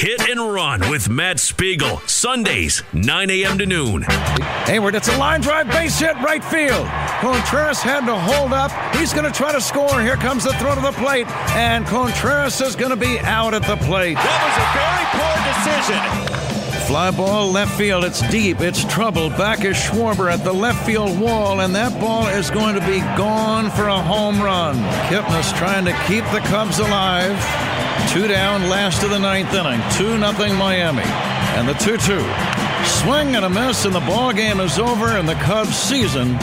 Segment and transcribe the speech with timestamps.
[0.00, 1.98] Hit and Run with Matt Spiegel.
[2.06, 3.58] Sundays, 9 a.m.
[3.58, 4.02] to noon.
[4.64, 6.86] Heyward, it's a line drive base hit right field.
[7.20, 8.72] Contreras had to hold up.
[8.96, 10.00] He's going to try to score.
[10.00, 13.62] Here comes the throw to the plate, and Contreras is going to be out at
[13.64, 14.14] the plate.
[14.14, 16.49] That was a very poor decision.
[16.90, 18.02] Fly ball left field.
[18.02, 18.60] It's deep.
[18.60, 19.30] It's trouble.
[19.30, 22.98] Back is Schwarber at the left field wall, and that ball is going to be
[23.16, 24.74] gone for a home run.
[25.06, 27.38] Kipnis trying to keep the Cubs alive.
[28.10, 29.80] Two down, last of the ninth inning.
[29.98, 31.04] 2 nothing Miami.
[31.54, 31.98] And the 2 2.
[32.84, 36.40] Swing and a miss, and the ball game is over, and the Cubs season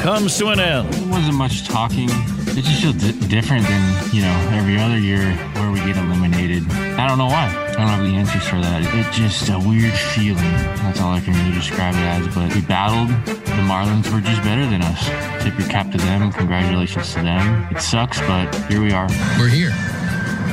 [0.00, 0.94] comes to an end.
[0.94, 2.10] It wasn't much talking.
[2.56, 6.68] It just feels di- different than, you know, every other year where we get eliminated.
[6.98, 7.46] I don't know why.
[7.46, 8.82] I don't have the answers for that.
[8.94, 10.52] It's just a weird feeling.
[10.82, 12.26] That's all I can really describe it as.
[12.34, 13.10] But we battled.
[13.26, 15.06] The Marlins were just better than us.
[15.42, 16.32] Tip your cap to them.
[16.32, 17.68] Congratulations to them.
[17.70, 19.08] It sucks, but here we are.
[19.38, 19.72] We're here,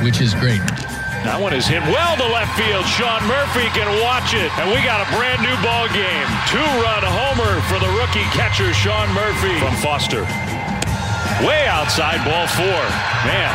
[0.04, 0.62] which is great.
[1.26, 2.86] That one is hit well to left field.
[2.86, 4.46] Sean Murphy can watch it.
[4.62, 6.28] And we got a brand new ball game.
[6.46, 9.58] Two-run homer for the rookie catcher, Sean Murphy.
[9.58, 10.22] From Foster.
[11.44, 12.80] Way outside, ball four.
[13.28, 13.52] Man,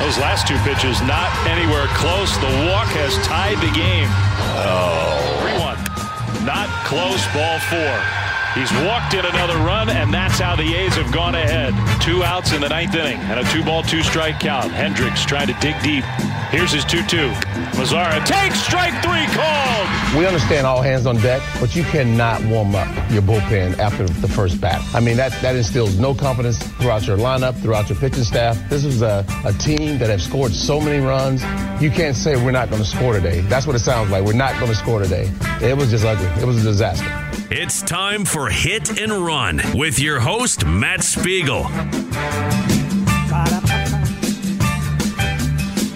[0.00, 2.32] those last two pitches not anywhere close.
[2.38, 4.08] The walk has tied the game.
[4.56, 5.76] Oh.
[5.76, 6.46] 3-1.
[6.46, 8.21] Not close, ball four.
[8.54, 11.72] He's walked in another run, and that's how the A's have gone ahead.
[12.02, 14.70] Two outs in the ninth inning, and a two-ball, two-strike count.
[14.72, 16.04] Hendricks trying to dig deep.
[16.50, 17.32] Here's his 2-2.
[17.72, 19.88] Mazara takes strike three called.
[20.18, 24.28] We understand all hands on deck, but you cannot warm up your bullpen after the
[24.28, 24.82] first bat.
[24.94, 28.58] I mean, that, that instills no confidence throughout your lineup, throughout your pitching staff.
[28.68, 31.42] This is a, a team that have scored so many runs.
[31.82, 33.40] You can't say we're not going to score today.
[33.40, 34.26] That's what it sounds like.
[34.26, 35.32] We're not going to score today.
[35.62, 36.26] It was just ugly.
[36.42, 37.21] It was a disaster.
[37.54, 41.64] It's time for Hit and Run with your host, Matt Spiegel.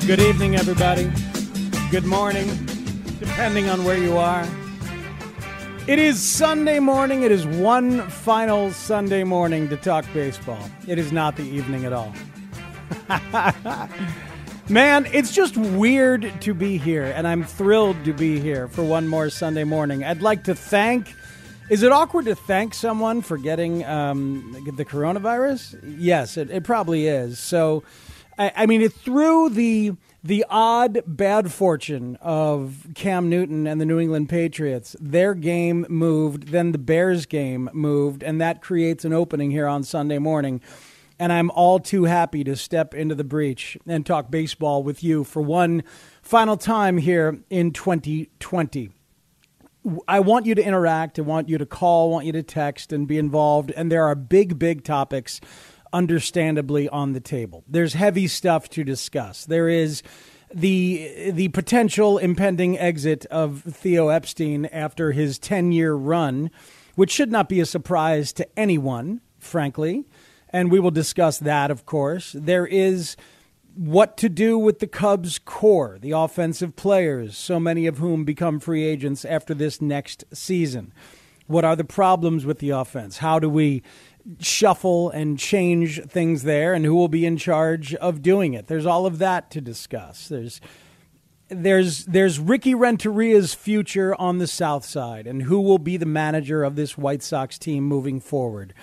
[0.06, 1.10] Good evening, everybody.
[1.90, 2.46] Good morning,
[3.18, 4.46] depending on where you are.
[5.86, 7.22] It is Sunday morning.
[7.22, 10.60] It is one final Sunday morning to talk baseball.
[10.86, 12.12] It is not the evening at all.
[14.68, 19.08] Man, it's just weird to be here, and I'm thrilled to be here for one
[19.08, 20.04] more Sunday morning.
[20.04, 21.14] I'd like to thank.
[21.68, 25.96] Is it awkward to thank someone for getting um, the coronavirus?
[25.98, 27.40] Yes, it, it probably is.
[27.40, 27.82] So,
[28.38, 33.84] I, I mean, it threw the the odd bad fortune of Cam Newton and the
[33.84, 34.94] New England Patriots.
[35.00, 39.82] Their game moved, then the Bears game moved, and that creates an opening here on
[39.82, 40.60] Sunday morning.
[41.18, 45.24] And I'm all too happy to step into the breach and talk baseball with you
[45.24, 45.82] for one
[46.22, 48.95] final time here in 2020.
[50.08, 51.18] I want you to interact.
[51.18, 52.08] I want you to call.
[52.08, 53.70] I want you to text and be involved.
[53.70, 55.40] And there are big, big topics
[55.92, 57.64] understandably on the table.
[57.68, 59.44] There's heavy stuff to discuss.
[59.44, 60.02] There is
[60.54, 66.50] the the potential impending exit of Theo Epstein after his 10-year run,
[66.94, 70.04] which should not be a surprise to anyone, frankly.
[70.50, 72.34] And we will discuss that, of course.
[72.38, 73.16] There is
[73.76, 78.58] what to do with the Cubs core, the offensive players, so many of whom become
[78.58, 80.92] free agents after this next season.
[81.46, 83.18] What are the problems with the offense?
[83.18, 83.82] How do we
[84.40, 88.66] shuffle and change things there and who will be in charge of doing it.
[88.66, 90.28] There's all of that to discuss.
[90.28, 90.60] There's
[91.48, 96.64] there's there's Ricky Renteria's future on the south side and who will be the manager
[96.64, 98.74] of this White Sox team moving forward.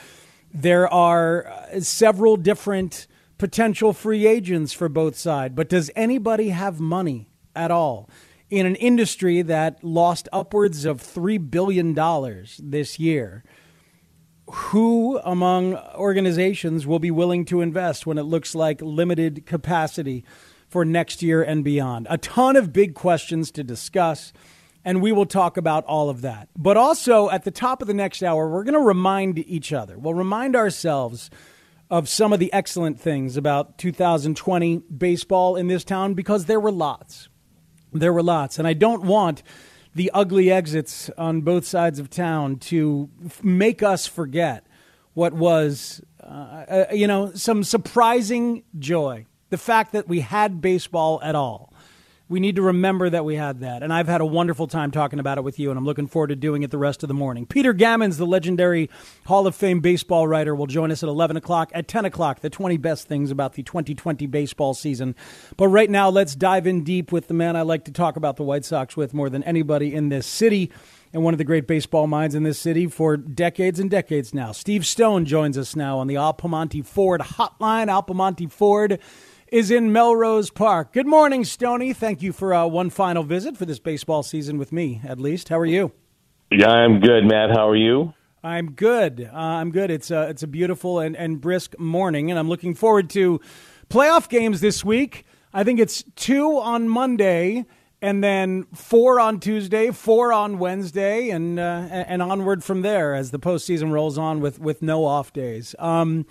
[0.53, 3.07] There are uh, several different
[3.37, 8.09] potential free agents for both sides, but does anybody have money at all?
[8.49, 11.93] In an industry that lost upwards of $3 billion
[12.59, 13.43] this year,
[14.47, 20.23] who among organizations will be willing to invest when it looks like limited capacity
[20.67, 22.07] for next year and beyond?
[22.09, 24.33] A ton of big questions to discuss,
[24.85, 26.49] and we will talk about all of that.
[26.55, 29.97] But also, at the top of the next hour, we're going to remind each other,
[29.97, 31.29] we'll remind ourselves
[31.93, 36.71] of some of the excellent things about 2020 baseball in this town because there were
[36.71, 37.29] lots.
[37.91, 38.57] There were lots.
[38.57, 39.43] And I don't want
[39.93, 44.65] the ugly exits on both sides of town to f- make us forget
[45.13, 49.27] what was uh, uh, you know, some surprising joy.
[49.51, 51.72] The fact that we had baseball at all
[52.29, 53.83] we need to remember that we had that.
[53.83, 56.27] And I've had a wonderful time talking about it with you, and I'm looking forward
[56.27, 57.45] to doing it the rest of the morning.
[57.45, 58.89] Peter Gammons, the legendary
[59.25, 61.69] Hall of Fame baseball writer, will join us at 11 o'clock.
[61.73, 65.15] At 10 o'clock, the 20 best things about the 2020 baseball season.
[65.57, 68.37] But right now, let's dive in deep with the man I like to talk about
[68.37, 70.71] the White Sox with more than anybody in this city
[71.13, 74.51] and one of the great baseball minds in this city for decades and decades now.
[74.51, 77.87] Steve Stone joins us now on the Al Piemonte Ford hotline.
[77.87, 78.99] Al Piemonte Ford
[79.53, 80.93] is in Melrose Park.
[80.93, 81.93] Good morning, Stony.
[81.93, 85.49] Thank you for uh, one final visit for this baseball season with me, at least.
[85.49, 85.91] How are you?
[86.49, 87.51] Yeah, I'm good, Matt.
[87.51, 88.15] How are you?
[88.43, 89.29] I'm good.
[89.31, 89.91] Uh, I'm good.
[89.91, 93.39] It's a it's a beautiful and, and brisk morning, and I'm looking forward to
[93.91, 95.23] playoff games this week.
[95.53, 97.67] I think it's two on Monday,
[98.01, 103.29] and then four on Tuesday, four on Wednesday, and uh, and onward from there as
[103.29, 105.75] the postseason rolls on with with no off days.
[105.77, 106.25] Um,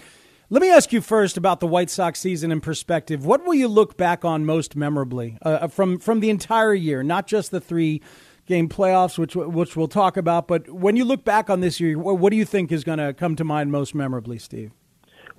[0.52, 3.24] let me ask you first about the White Sox season in perspective.
[3.24, 7.02] What will you look back on most memorably uh, uh, from from the entire year,
[7.02, 8.02] not just the three
[8.44, 11.98] game playoffs, which which we'll talk about, but when you look back on this year,
[11.98, 14.72] what do you think is going to come to mind most memorably, Steve?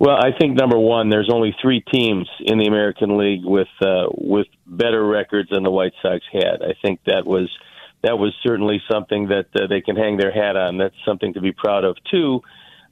[0.00, 4.06] Well, I think number one, there's only three teams in the American League with uh,
[4.18, 6.60] with better records than the White Sox had.
[6.60, 7.48] I think that was
[8.02, 10.76] that was certainly something that uh, they can hang their hat on.
[10.76, 11.96] That's something to be proud of.
[12.10, 12.42] Two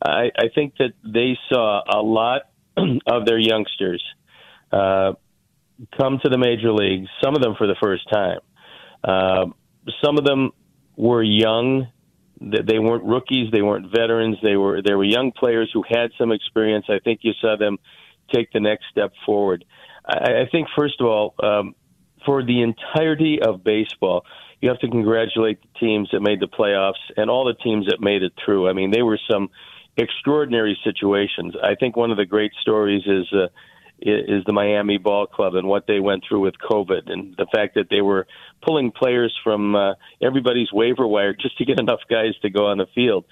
[0.05, 2.43] I, I think that they saw a lot
[2.77, 4.03] of their youngsters
[4.73, 5.13] uh,
[5.97, 7.09] come to the major leagues.
[7.23, 8.39] Some of them for the first time.
[9.05, 9.47] Uh,
[10.03, 10.51] some of them
[10.97, 11.89] were young.
[12.41, 13.51] They weren't rookies.
[13.53, 14.37] They weren't veterans.
[14.43, 16.87] They were they were young players who had some experience.
[16.89, 17.79] I think you saw them
[18.33, 19.65] take the next step forward.
[20.05, 21.75] I, I think first of all, um,
[22.27, 24.25] for the entirety of baseball,
[24.61, 28.01] you have to congratulate the teams that made the playoffs and all the teams that
[28.01, 28.69] made it through.
[28.69, 29.51] I mean, they were some
[29.97, 31.55] extraordinary situations.
[31.63, 33.49] I think one of the great stories is uh,
[34.05, 37.77] is the Miami Ball Club and what they went through with COVID and the fact
[37.77, 38.27] that they were
[38.61, 42.79] pulling players from uh, everybody's waiver wire just to get enough guys to go on
[42.79, 43.25] the field.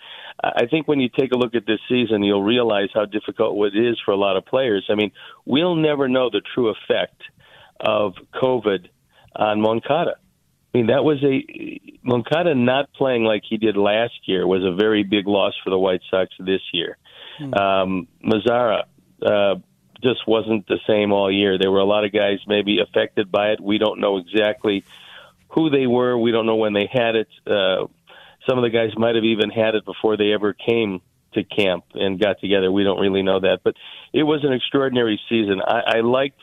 [0.42, 3.76] I think when you take a look at this season, you'll realize how difficult it
[3.76, 4.86] is for a lot of players.
[4.88, 5.10] I mean,
[5.44, 7.20] we'll never know the true effect
[7.80, 8.88] of COVID
[9.34, 10.16] on Moncada.
[10.72, 14.72] I mean, that was a Moncada not playing like he did last year was a
[14.72, 16.96] very big loss for the White Sox this year.
[17.40, 17.58] Mm.
[17.58, 18.84] Um, Mazara
[19.25, 19.56] uh,
[20.02, 21.58] just wasn't the same all year.
[21.58, 23.61] There were a lot of guys maybe affected by it.
[23.61, 24.84] We don't know exactly
[25.49, 26.17] who they were.
[26.17, 27.28] We don't know when they had it.
[27.44, 27.87] Uh,
[28.49, 31.00] some of the guys might have even had it before they ever came
[31.34, 32.70] to camp and got together.
[32.73, 33.75] We don't really know that, but
[34.12, 35.61] it was an extraordinary season.
[35.66, 36.40] I, I liked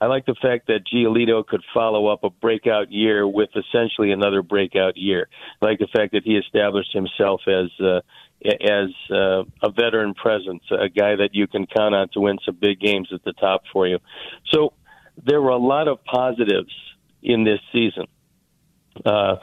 [0.00, 4.42] I like the fact that Giolito could follow up a breakout year with essentially another
[4.42, 5.28] breakout year.
[5.62, 8.00] I like the fact that he established himself as uh,
[8.44, 12.56] as uh, a veteran presence, a guy that you can count on to win some
[12.60, 13.98] big games at the top for you.
[14.52, 14.74] So
[15.24, 16.72] there were a lot of positives
[17.22, 18.04] in this season.
[19.04, 19.36] Uh,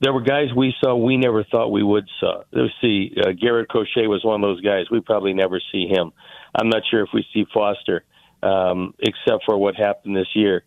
[0.00, 2.42] there were guys we saw we never thought we would saw.
[2.52, 4.84] Let's see, uh, Garrett Crochet was one of those guys.
[4.90, 6.12] We probably never see him.
[6.54, 8.04] I'm not sure if we see Foster
[8.44, 10.64] um, except for what happened this year.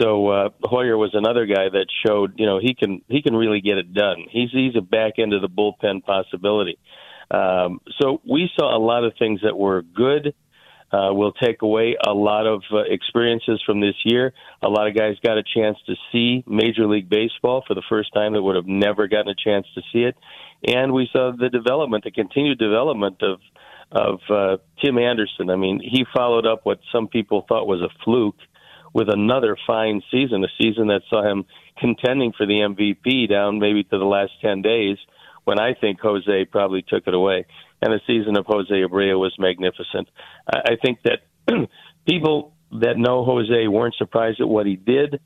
[0.00, 3.60] So uh, Heuer was another guy that showed, you know, he can he can really
[3.60, 4.26] get it done.
[4.30, 6.78] He's he's a back end of the bullpen possibility.
[7.30, 10.34] Um, so we saw a lot of things that were good.
[10.92, 14.32] Uh, we'll take away a lot of uh, experiences from this year.
[14.62, 18.12] A lot of guys got a chance to see Major League Baseball for the first
[18.12, 20.16] time that would have never gotten a chance to see it.
[20.66, 23.38] And we saw the development, the continued development of
[23.92, 25.50] of uh, Tim Anderson.
[25.50, 28.36] I mean, he followed up what some people thought was a fluke
[28.92, 31.44] with another fine season, a season that saw him
[31.78, 34.96] contending for the MVP down maybe to the last 10 days
[35.44, 37.46] when I think Jose probably took it away.
[37.82, 40.08] And the season of Jose Abreu was magnificent.
[40.52, 41.20] I, I think that
[42.08, 45.20] people that know Jose weren't surprised at what he did.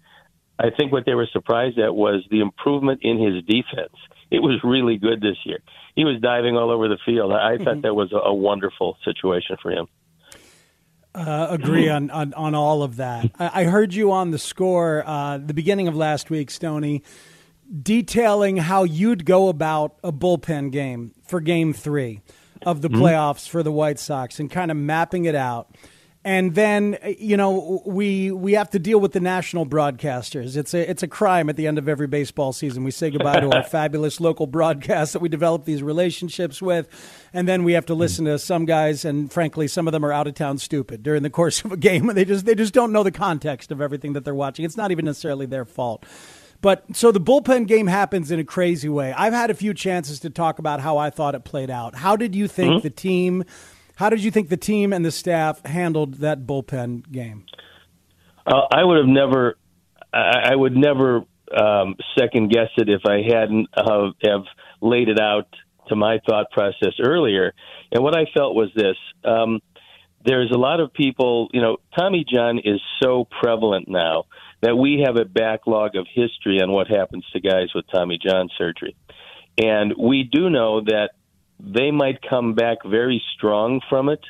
[0.58, 3.94] I think what they were surprised at was the improvement in his defense.
[4.30, 5.58] It was really good this year
[5.94, 7.32] he was diving all over the field.
[7.32, 7.80] I thought mm-hmm.
[7.82, 9.87] that was a, a wonderful situation for him.
[11.14, 13.30] Uh, agree on, on, on all of that.
[13.38, 17.04] I, I heard you on the score uh, the beginning of last week, Stony,
[17.82, 22.20] detailing how you'd go about a bullpen game for Game Three
[22.66, 23.00] of the mm-hmm.
[23.00, 25.70] playoffs for the White Sox and kind of mapping it out
[26.25, 30.57] and then you know we we have to deal with the national broadcasters.
[30.57, 32.83] It's a it's a crime at the end of every baseball season.
[32.83, 36.88] We say goodbye to our fabulous local broadcasts that we develop these relationships with,
[37.35, 40.12] and then we have to listen to some guys, and frankly, some of them are
[40.12, 42.73] out of town stupid during the course of a game, and they just they just
[42.73, 44.64] don't know the context of everything that they're watching.
[44.64, 46.04] It's not even necessarily their fault.
[46.62, 49.12] But so the bullpen game happens in a crazy way.
[49.12, 51.95] I've had a few chances to talk about how I thought it played out.
[51.95, 52.83] How did you think mm-hmm.
[52.83, 53.45] the team?
[53.96, 57.46] How did you think the team and the staff handled that bullpen game?
[58.46, 59.56] Uh, I would have never,
[60.12, 61.22] I, I would never
[61.56, 64.42] um, second guess it if I hadn't have
[64.80, 65.46] laid it out
[65.88, 67.52] to my thought process earlier.
[67.92, 68.96] And what I felt was this.
[69.24, 69.60] Um,
[70.24, 74.24] there's a lot of people, you know, Tommy John is so prevalent now
[74.62, 78.48] that we have a backlog of history on what happens to guys with Tommy John
[78.56, 78.96] surgery.
[79.62, 81.10] And we do know that
[81.64, 84.21] they might come back very strong from it.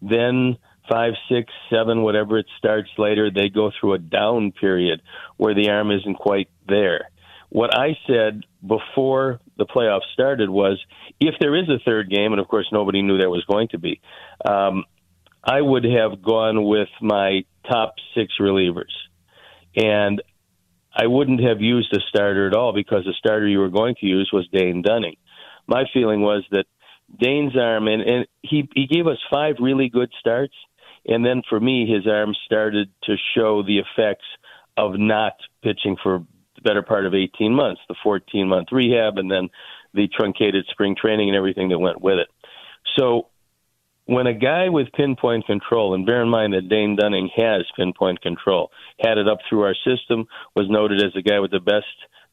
[0.00, 0.56] Then
[0.90, 5.02] five, six, seven, whatever it starts later, they go through a down period
[5.36, 7.08] where the arm isn't quite there.
[7.50, 10.82] What I said before the playoffs started was
[11.20, 13.78] if there is a third game, and of course nobody knew there was going to
[13.78, 14.00] be,
[14.44, 14.84] um,
[15.44, 18.92] I would have gone with my top six relievers.
[19.76, 20.22] And
[20.94, 24.06] I wouldn't have used a starter at all because the starter you were going to
[24.06, 25.16] use was Dane Dunning.
[25.66, 26.66] My feeling was that
[27.18, 30.54] Dane's arm, and, and he, he gave us five really good starts.
[31.06, 34.24] And then for me, his arm started to show the effects
[34.76, 36.24] of not pitching for
[36.56, 39.48] the better part of 18 months, the 14 month rehab, and then
[39.94, 42.28] the truncated spring training and everything that went with it.
[42.96, 43.28] So
[44.06, 48.20] when a guy with pinpoint control, and bear in mind that Dane Dunning has pinpoint
[48.20, 50.26] control, had it up through our system,
[50.56, 51.86] was noted as the guy with the best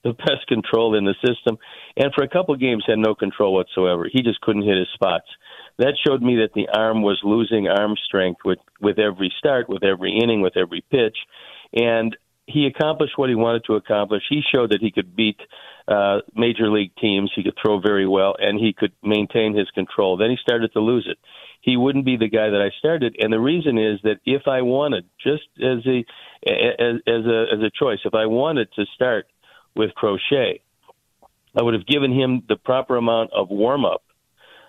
[0.04, 1.58] the best control in the system,
[1.98, 4.08] and for a couple games had no control whatsoever.
[4.12, 5.28] He just couldn't hit his spots.
[5.78, 9.84] That showed me that the arm was losing arm strength with with every start, with
[9.84, 11.18] every inning, with every pitch,
[11.74, 12.16] and
[12.46, 14.24] he accomplished what he wanted to accomplish.
[14.28, 15.38] He showed that he could beat
[15.88, 17.32] uh, major league teams.
[17.36, 20.18] He could throw very well, and he could maintain his control.
[20.18, 21.18] Then he started to lose it
[21.62, 23.16] he wouldn't be the guy that I started.
[23.20, 26.06] And the reason is that if I wanted, just as a
[26.48, 29.28] as, as a as a choice, if I wanted to start
[29.80, 30.62] with Crochet,
[31.58, 34.04] I would have given him the proper amount of warm up.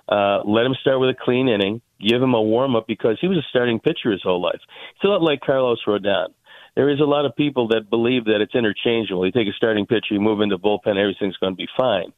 [0.09, 1.83] Uh, let him start with a clean inning.
[2.01, 4.61] Give him a warm up because he was a starting pitcher his whole life.
[4.95, 6.29] It's a lot like Carlos Rodon.
[6.77, 9.27] There is a lot of people that believe that it's interchangeable.
[9.27, 12.13] You take a starting pitcher, you move into bullpen, everything's going to be fine.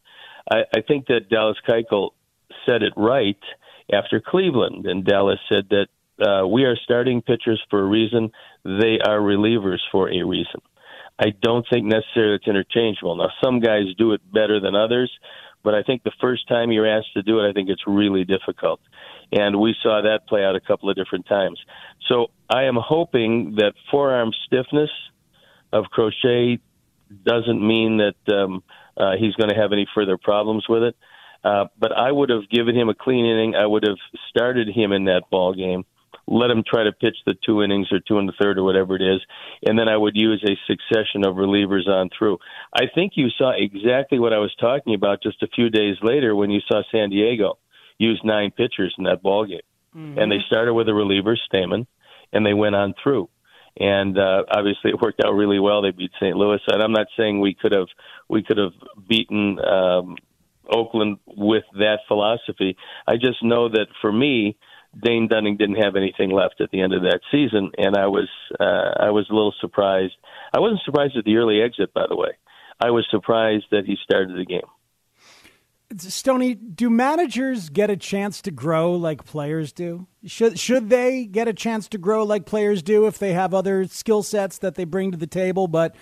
[0.50, 2.10] I, I think that Dallas Keuchel
[2.66, 3.42] said it right
[3.92, 4.86] after Cleveland.
[4.86, 5.88] And Dallas said that
[6.24, 8.30] uh, we are starting pitchers for a reason.
[8.64, 10.60] They are relievers for a reason.
[11.18, 13.16] I don't think necessarily it's interchangeable.
[13.16, 15.10] Now, some guys do it better than others,
[15.62, 18.24] but I think the first time you're asked to do it, I think it's really
[18.24, 18.80] difficult.
[19.30, 21.58] And we saw that play out a couple of different times.
[22.08, 24.90] So I am hoping that forearm stiffness
[25.72, 26.58] of Crochet
[27.24, 28.62] doesn't mean that um,
[28.96, 30.96] uh, he's going to have any further problems with it.
[31.44, 33.54] Uh, but I would have given him a clean inning.
[33.54, 35.84] I would have started him in that ball game,
[36.26, 38.96] let him try to pitch the two innings or two and the third or whatever
[38.96, 39.20] it is,
[39.66, 42.38] and then I would use a succession of relievers on through.
[42.72, 46.34] I think you saw exactly what I was talking about just a few days later
[46.34, 47.58] when you saw San Diego
[47.98, 49.60] use nine pitchers in that ball game,
[49.96, 50.18] mm-hmm.
[50.18, 51.86] and they started with a reliever, Stammen,
[52.32, 53.28] and they went on through
[53.78, 55.82] and uh, obviously it worked out really well.
[55.82, 56.36] They beat St.
[56.36, 57.86] Louis, and I'm not saying we could have
[58.28, 58.72] we could have
[59.08, 60.16] beaten um,
[60.70, 62.76] Oakland with that philosophy.
[63.06, 64.56] I just know that for me,
[65.00, 68.28] Dane Dunning didn't have anything left at the end of that season, and I was
[68.60, 70.14] uh, I was a little surprised.
[70.54, 72.30] I wasn't surprised at the early exit, by the way.
[72.80, 74.60] I was surprised that he started the game.
[75.98, 80.06] Stony, do managers get a chance to grow like players do?
[80.26, 83.86] Should should they get a chance to grow like players do if they have other
[83.86, 85.94] skill sets that they bring to the table, but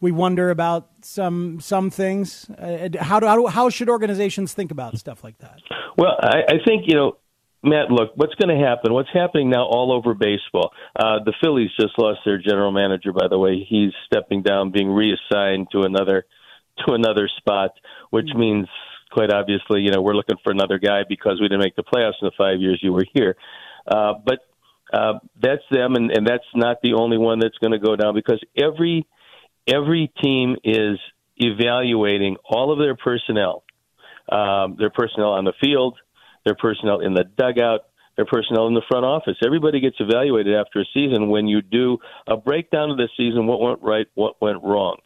[0.00, 2.48] we wonder about some some things.
[2.50, 5.60] Uh, how, do, how, how should organizations think about stuff like that?
[5.96, 7.16] Well, I, I think you know,
[7.64, 7.90] Matt.
[7.90, 8.92] Look, what's going to happen?
[8.92, 10.72] What's happening now all over baseball?
[10.94, 13.12] Uh, the Phillies just lost their general manager.
[13.12, 16.26] By the way, he's stepping down, being reassigned to another
[16.86, 17.70] to another spot,
[18.10, 18.40] which mm-hmm.
[18.40, 18.68] means
[19.12, 22.20] quite obviously, you know, we're looking for another guy because we didn't make the playoffs
[22.20, 23.36] in the five years you were here.
[23.86, 24.40] Uh, but
[24.92, 28.14] uh, that's them, and, and that's not the only one that's going to go down
[28.14, 29.06] because every
[29.66, 30.98] every team is
[31.36, 33.64] evaluating all of their personnel,
[34.30, 35.96] um, their personnel on the field,
[36.44, 37.80] their personnel in the dugout,
[38.16, 39.36] their personnel in the front office.
[39.44, 43.60] Everybody gets evaluated after a season when you do a breakdown of the season, what
[43.60, 44.98] went right, what went wrong.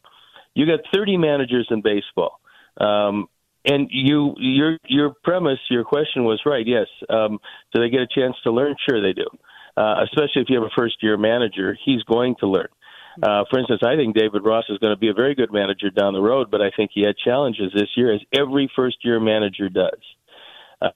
[0.55, 2.41] You got 30 managers in baseball.
[2.79, 3.29] Um,
[3.65, 6.67] and you, your your premise, your question was right.
[6.67, 7.39] Yes, um,
[7.75, 8.77] do they get a chance to learn?
[8.89, 9.27] Sure, they do.
[9.77, 12.69] Uh, especially if you have a first year manager, he's going to learn.
[13.23, 15.91] Uh, for instance, I think David Ross is going to be a very good manager
[15.91, 19.19] down the road, but I think he had challenges this year, as every first year
[19.19, 19.99] manager does.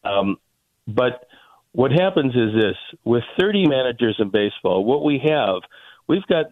[0.05, 0.37] Um,
[0.87, 1.27] but
[1.73, 5.63] what happens is this with 30 managers in baseball, what we have,
[6.07, 6.47] we've got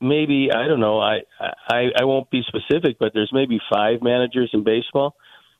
[0.00, 1.20] maybe, I don't know, I,
[1.68, 5.16] I, I won't be specific, but there's maybe five managers in baseball.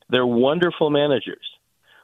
[0.09, 1.45] They're wonderful managers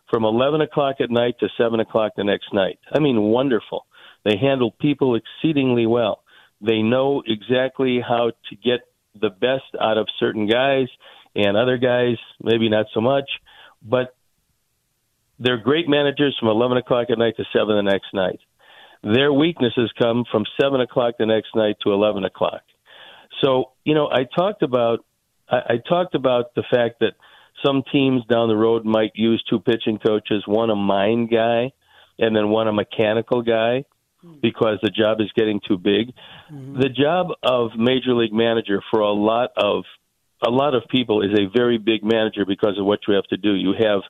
[0.10, 2.80] from 11 o'clock at night to 7 o'clock the next night.
[2.94, 3.86] I mean, wonderful.
[4.26, 6.24] They handle people exceedingly well.
[6.62, 8.82] They know exactly how to get
[9.20, 10.88] the best out of certain guys
[11.36, 13.30] and other guys, maybe not so much.
[13.82, 14.16] But
[15.40, 18.40] they're great managers from 11 o'clock at night to 7 the next night.
[19.02, 22.62] Their weaknesses come from 7 o'clock the next night to 11 o'clock.
[23.42, 25.06] So, you know, I talked about
[25.50, 27.14] I, I talked about the fact that
[27.66, 31.72] some teams down the road might use two pitching coaches, one a mind guy
[32.18, 33.86] and then one a mechanical guy
[34.42, 36.14] because the job is getting too big.
[36.52, 36.80] Mm-hmm.
[36.80, 39.86] The job of major league manager for a lot of
[40.46, 43.38] a lot of people is a very big manager because of what you have to
[43.38, 43.56] do.
[43.56, 44.02] You have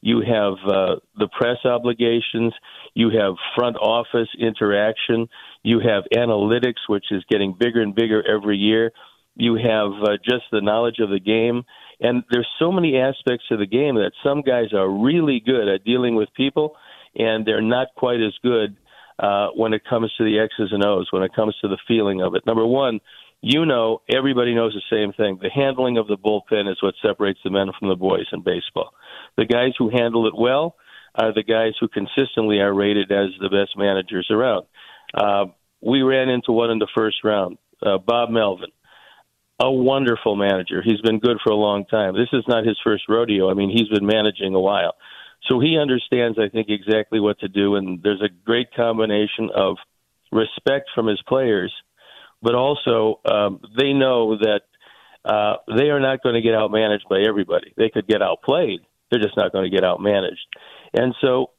[0.00, 2.52] you have uh, the press obligations,
[2.94, 5.28] you have front office interaction,
[5.62, 8.92] you have analytics, which is getting bigger and bigger every year.
[9.34, 11.64] You have uh, just the knowledge of the game,
[12.00, 15.84] and there's so many aspects of the game that some guys are really good at
[15.84, 16.76] dealing with people,
[17.14, 18.76] and they're not quite as good
[19.18, 22.20] uh, when it comes to the X's and O's, when it comes to the feeling
[22.20, 22.46] of it.
[22.46, 23.00] Number one,
[23.40, 25.38] you know, everybody knows the same thing.
[25.40, 28.90] The handling of the bullpen is what separates the men from the boys in baseball.
[29.38, 30.74] The guys who handle it well
[31.14, 34.66] are the guys who consistently are rated as the best managers around.
[35.14, 35.46] Uh,
[35.80, 38.70] we ran into one in the first round, uh, Bob Melvin.
[39.60, 40.82] A wonderful manager.
[40.84, 42.14] He's been good for a long time.
[42.14, 43.50] This is not his first rodeo.
[43.50, 44.94] I mean, he's been managing a while.
[45.48, 49.76] So he understands, I think, exactly what to do, and there's a great combination of
[50.32, 51.72] respect from his players,
[52.42, 54.62] but also um, they know that
[55.24, 57.72] uh, they are not going to get outmanaged by everybody.
[57.76, 60.46] They could get outplayed, they're just not going to get outmanaged.
[60.94, 61.50] And so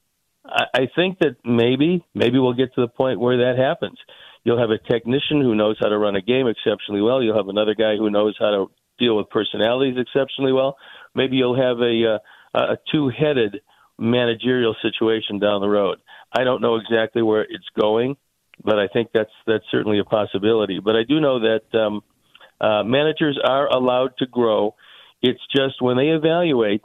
[0.45, 3.97] I, I think that maybe, maybe we'll get to the point where that happens.
[4.43, 7.21] You'll have a technician who knows how to run a game exceptionally well.
[7.21, 8.65] You'll have another guy who knows how to
[8.97, 10.77] deal with personalities exceptionally well.
[11.15, 12.19] Maybe you'll have a uh,
[12.73, 13.61] a two-headed
[13.97, 15.99] managerial situation down the road.
[16.35, 18.15] I don't know exactly where it's going,
[18.63, 20.79] but I think that's that's certainly a possibility.
[20.79, 22.01] But I do know that um,
[22.62, 24.75] uh, managers are allowed to grow.
[25.21, 26.81] It's just when they evaluate,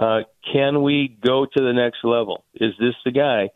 [0.00, 2.44] uh, can we go to the next level?
[2.54, 3.50] Is this the guy?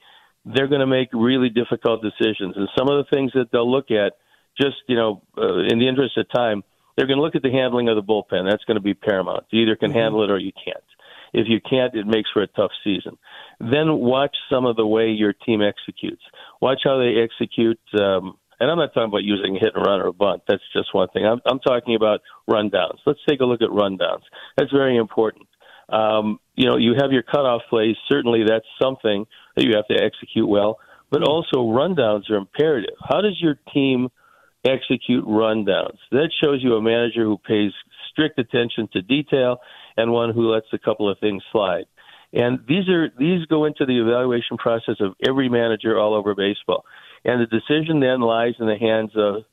[0.44, 3.90] They're going to make really difficult decisions, and some of the things that they'll look
[3.90, 4.12] at,
[4.60, 6.62] just you know, uh, in the interest of time,
[6.96, 8.48] they're going to look at the handling of the bullpen.
[8.48, 9.44] That's going to be paramount.
[9.50, 9.98] You either can mm-hmm.
[9.98, 10.84] handle it or you can't.
[11.32, 13.16] If you can't, it makes for a tough season.
[13.58, 16.22] Then watch some of the way your team executes.
[16.60, 17.80] Watch how they execute.
[17.98, 20.42] Um, and I'm not talking about using a hit and run or a bunt.
[20.46, 21.26] That's just one thing.
[21.26, 22.98] I'm, I'm talking about rundowns.
[23.04, 24.22] Let's take a look at rundowns.
[24.56, 25.48] That's very important.
[25.88, 27.96] Um, you know, you have your cutoff plays.
[28.08, 30.78] Certainly, that's something that you have to execute well.
[31.10, 32.94] But also, rundowns are imperative.
[33.00, 34.08] How does your team
[34.64, 35.98] execute rundowns?
[36.10, 37.72] That shows you a manager who pays
[38.10, 39.58] strict attention to detail
[39.96, 41.84] and one who lets a couple of things slide.
[42.32, 46.84] And these are these go into the evaluation process of every manager all over baseball.
[47.24, 49.44] And the decision then lies in the hands of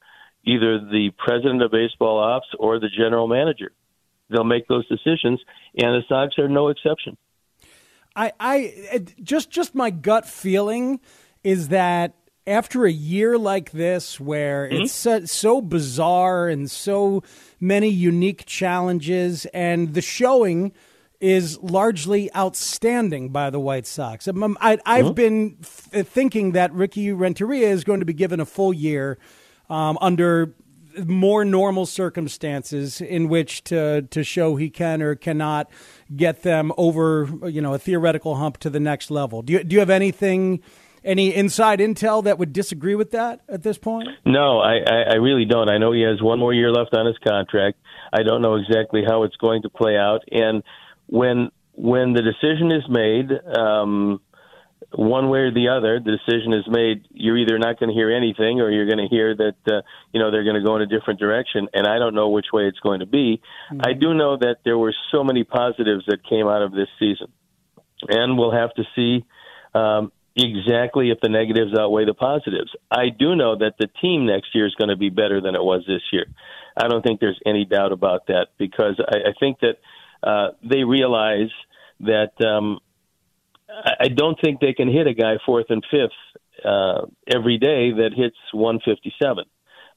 [0.43, 3.71] either the president of baseball ops or the general manager.
[4.31, 5.39] They'll make those decisions,
[5.77, 7.17] and the Sox are no exception.
[8.15, 10.99] I, I just just my gut feeling
[11.43, 12.15] is that
[12.47, 14.83] after a year like this, where mm-hmm.
[14.83, 17.23] it's so, so, bizarre and so
[17.59, 20.71] many unique challenges, and the showing
[21.19, 24.27] is largely outstanding by the White Sox.
[24.27, 25.13] I, have mm-hmm.
[25.13, 29.19] been f- thinking that Ricky Renteria is going to be given a full year
[29.69, 30.55] um, under
[31.05, 35.69] more normal circumstances in which to to show he can or cannot
[36.15, 39.41] get them over you know a theoretical hump to the next level.
[39.41, 40.61] Do you do you have anything
[41.03, 44.07] any inside intel that would disagree with that at this point?
[44.25, 45.69] No, I, I, I really don't.
[45.69, 47.79] I know he has one more year left on his contract.
[48.13, 50.21] I don't know exactly how it's going to play out.
[50.31, 50.63] And
[51.07, 54.21] when when the decision is made, um,
[54.93, 57.07] one way or the other, the decision is made.
[57.11, 60.19] You're either not going to hear anything, or you're going to hear that uh, you
[60.19, 61.67] know they're going to go in a different direction.
[61.73, 63.41] And I don't know which way it's going to be.
[63.71, 63.81] Mm-hmm.
[63.83, 67.27] I do know that there were so many positives that came out of this season,
[68.09, 69.25] and we'll have to see
[69.73, 72.71] um, exactly if the negatives outweigh the positives.
[72.89, 75.63] I do know that the team next year is going to be better than it
[75.63, 76.25] was this year.
[76.75, 79.77] I don't think there's any doubt about that because I, I think that
[80.23, 81.49] uh, they realize
[82.01, 82.79] that um,
[83.99, 88.11] I don't think they can hit a guy fourth and fifth uh, every day that
[88.15, 89.45] hits 157.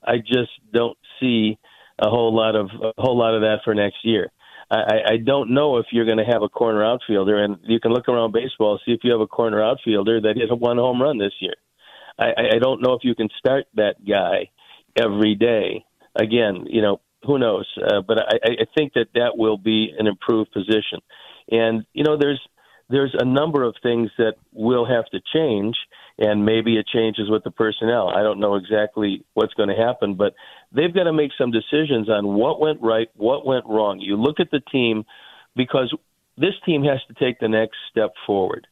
[0.02, 1.58] I just don't see
[1.98, 4.30] a whole lot of a whole lot of that for next year.
[4.70, 7.92] I, I don't know if you're going to have a corner outfielder, and you can
[7.92, 11.18] look around baseball see if you have a corner outfielder that hit one home run
[11.18, 11.54] this year.
[12.18, 14.50] I, I don't know if you can start that guy
[14.96, 15.84] every day.
[16.16, 17.66] Again, you know, who knows?
[17.76, 21.00] Uh, but I, I think that that will be an improved position.
[21.50, 22.40] And you know, there's
[22.88, 25.76] there's a number of things that will have to change,
[26.18, 28.08] and maybe it changes with the personnel.
[28.08, 30.34] I don't know exactly what's going to happen, but
[30.72, 34.00] they've got to make some decisions on what went right, what went wrong.
[34.00, 35.04] You look at the team
[35.56, 35.94] because
[36.36, 38.66] this team has to take the next step forward,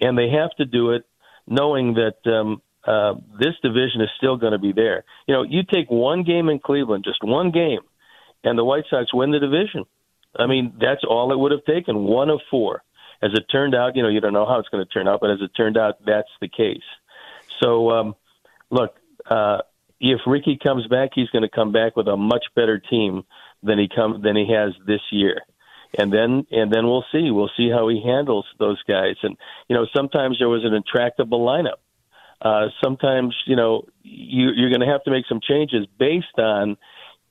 [0.00, 1.06] and they have to do it
[1.46, 5.04] knowing that um, uh, this division is still going to be there.
[5.26, 7.80] You know, you take one game in Cleveland, just one game,
[8.42, 9.84] and the White Sox win the division.
[10.36, 12.82] I mean, that's all it would have taken, one of four.
[13.22, 15.20] As it turned out, you know, you don't know how it's going to turn out,
[15.20, 16.82] but as it turned out, that's the case.
[17.62, 18.16] So, um,
[18.70, 18.96] look,
[19.30, 19.58] uh,
[20.00, 23.22] if Ricky comes back, he's going to come back with a much better team
[23.62, 25.42] than he come than he has this year.
[25.96, 27.30] And then and then we'll see.
[27.30, 29.16] We'll see how he handles those guys.
[29.22, 29.36] And
[29.68, 31.80] you know, sometimes there was an intractable lineup.
[32.40, 36.76] Uh, sometimes you know you, you're going to have to make some changes based on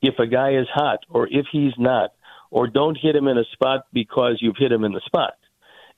[0.02, 2.14] if a guy is hot or if he's not,
[2.52, 5.34] or don't hit him in a spot because you've hit him in the spot.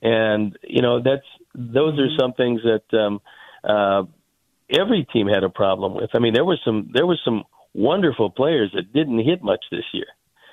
[0.04, 3.20] And you know that's those are some things that um,
[3.64, 4.02] uh,
[4.70, 6.10] every team had a problem with.
[6.14, 9.84] I mean, there was some there was some wonderful players that didn't hit much this
[9.92, 10.06] year,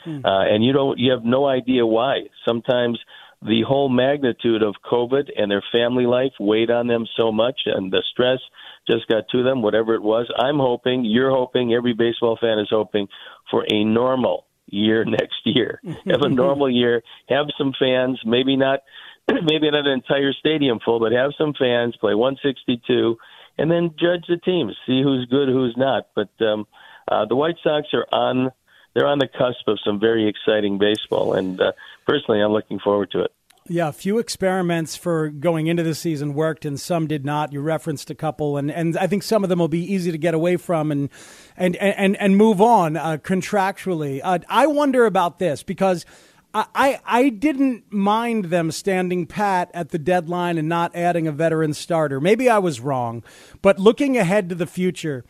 [0.05, 0.25] hmm.
[0.25, 2.21] uh, and you don't you have no idea why.
[2.47, 2.97] Sometimes
[3.41, 7.91] the whole magnitude of COVID and their family life weighed on them so much, and
[7.91, 8.39] the stress
[8.87, 9.61] just got to them.
[9.61, 13.07] Whatever it was, I'm hoping, you're hoping, every baseball fan is hoping
[13.49, 15.81] for a normal year next year.
[16.05, 17.01] have a normal year.
[17.29, 18.19] Have some fans.
[18.25, 18.81] Maybe not.
[19.27, 23.17] Maybe not an entire stadium full, but have some fans play 162
[23.57, 26.07] and then judge the teams, see who's good, who's not.
[26.15, 26.67] But um,
[27.07, 28.51] uh, the White Sox are on
[28.93, 31.71] they're on the cusp of some very exciting baseball, and uh,
[32.05, 33.31] personally, I'm looking forward to it.
[33.67, 37.53] Yeah, a few experiments for going into the season worked, and some did not.
[37.53, 40.17] You referenced a couple, and, and I think some of them will be easy to
[40.17, 41.09] get away from and
[41.55, 44.19] and and and move on uh, contractually.
[44.23, 46.05] Uh, I wonder about this because
[46.53, 51.73] I, I didn't mind them standing pat at the deadline and not adding a veteran
[51.73, 52.19] starter.
[52.19, 53.23] Maybe I was wrong,
[53.61, 55.23] but looking ahead to the future,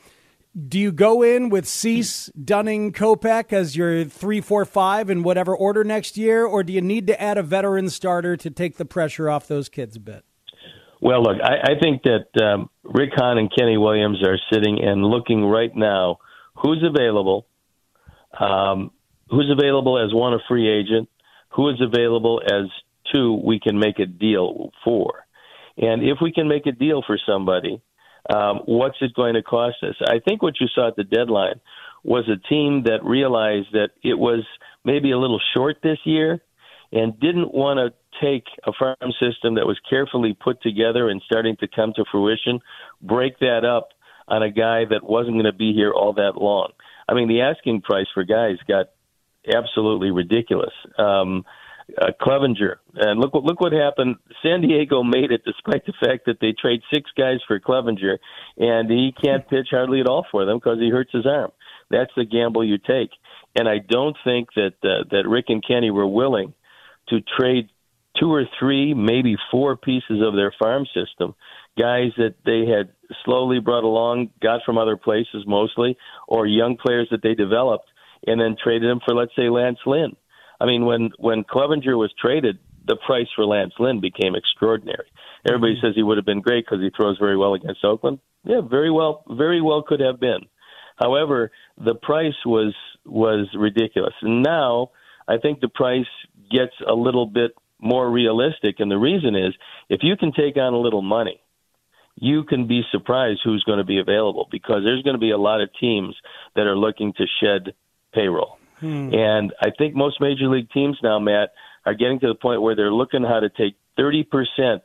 [0.68, 5.56] do you go in with Cease, Dunning, Kopech as your three, four, five in whatever
[5.56, 8.86] order next year, or do you need to add a veteran starter to take the
[8.86, 10.26] pressure off those kids a bit?
[11.00, 15.06] Well, look, I, I think that um, Rick Hahn and Kenny Williams are sitting and
[15.06, 16.20] looking right now
[16.56, 17.48] who's available,
[18.40, 18.92] um,
[19.32, 21.10] who's available as one a free agent,
[21.56, 22.70] who is available as
[23.12, 25.26] two we can make a deal for.
[25.78, 27.82] And if we can make a deal for somebody,
[28.34, 29.96] um, what's it going to cost us?
[30.06, 31.60] I think what you saw at the deadline
[32.04, 34.44] was a team that realized that it was
[34.84, 36.42] maybe a little short this year
[36.92, 41.56] and didn't want to take a farm system that was carefully put together and starting
[41.58, 42.60] to come to fruition,
[43.02, 43.90] break that up
[44.28, 46.72] on a guy that wasn't going to be here all that long.
[47.08, 48.88] I mean, the asking price for guys got
[49.48, 50.74] absolutely ridiculous.
[50.98, 51.46] Um,
[52.00, 54.16] uh, Clevinger, and look what look what happened.
[54.44, 58.18] San Diego made it despite the fact that they trade six guys for Clevinger,
[58.58, 61.52] and he can't pitch hardly at all for them because he hurts his arm.
[61.90, 63.10] That's the gamble you take,
[63.56, 66.54] and I don't think that uh, that Rick and Kenny were willing
[67.10, 67.70] to trade
[68.20, 71.36] two or three, maybe four pieces of their farm system,
[71.78, 72.90] guys that they had
[73.26, 77.88] slowly brought along, got from other places mostly, or young players that they developed
[78.26, 80.16] and then traded him for, let's say, Lance Lynn.
[80.60, 85.08] I mean, when when Clevinger was traded, the price for Lance Lynn became extraordinary.
[85.48, 85.88] Everybody mm-hmm.
[85.88, 88.20] says he would have been great because he throws very well against Oakland.
[88.44, 90.42] Yeah, very well, very well could have been.
[90.98, 94.14] However, the price was was ridiculous.
[94.22, 94.92] And now
[95.28, 96.06] I think the price
[96.52, 99.54] gets a little bit more realistic, and the reason is
[99.90, 101.42] if you can take on a little money,
[102.16, 105.38] you can be surprised who's going to be available because there's going to be a
[105.38, 106.16] lot of teams
[106.56, 107.74] that are looking to shed
[108.14, 108.58] payroll.
[108.80, 109.14] Hmm.
[109.14, 111.50] And I think most major league teams now, Matt,
[111.86, 114.82] are getting to the point where they're looking how to take 30%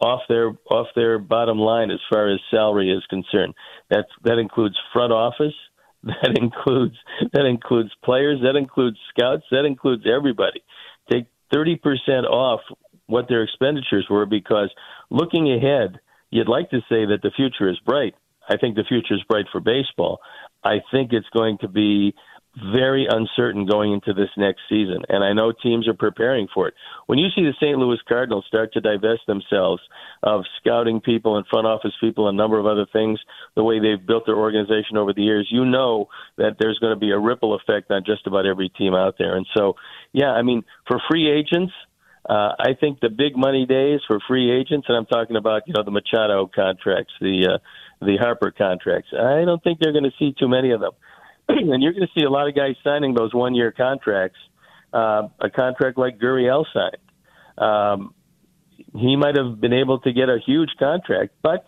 [0.00, 3.54] off their off their bottom line as far as salary is concerned.
[3.90, 5.54] That's that includes front office,
[6.04, 6.96] that includes
[7.32, 10.62] that includes players, that includes scouts, that includes everybody.
[11.10, 12.60] Take 30% off
[13.06, 14.70] what their expenditures were because
[15.10, 15.98] looking ahead,
[16.30, 18.14] you'd like to say that the future is bright.
[18.48, 20.20] I think the future is bright for baseball.
[20.62, 22.14] I think it's going to be
[22.72, 26.74] very uncertain going into this next season, and I know teams are preparing for it.
[27.06, 27.78] When you see the St.
[27.78, 29.80] Louis Cardinals start to divest themselves
[30.24, 33.20] of scouting people and front office people and a number of other things,
[33.54, 36.08] the way they've built their organization over the years, you know
[36.38, 39.36] that there's going to be a ripple effect on just about every team out there.
[39.36, 39.76] And so,
[40.12, 41.72] yeah, I mean, for free agents,
[42.28, 45.72] uh, I think the big money days for free agents, and I'm talking about you
[45.74, 49.08] know the Machado contracts, the uh, the Harper contracts.
[49.12, 50.92] I don't think they're going to see too many of them.
[51.72, 54.38] and you're going to see a lot of guys signing those one year contracts.
[54.92, 56.96] Uh, a contract like Gurriel signed.
[57.58, 58.14] Um,
[58.92, 61.64] he might have been able to get a huge contract, but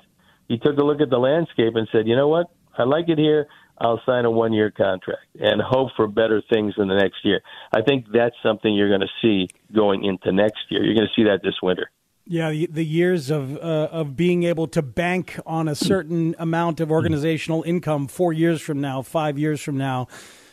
[0.48, 3.18] he took a look at the landscape and said, you know what, I like it
[3.18, 3.46] here.
[3.78, 7.40] I'll sign a one year contract and hope for better things in the next year.
[7.74, 10.84] I think that's something you're going to see going into next year.
[10.84, 11.90] You're going to see that this winter.
[12.24, 16.78] Yeah, the, the years of uh, of being able to bank on a certain amount
[16.80, 20.06] of organizational income four years from now, five years from now,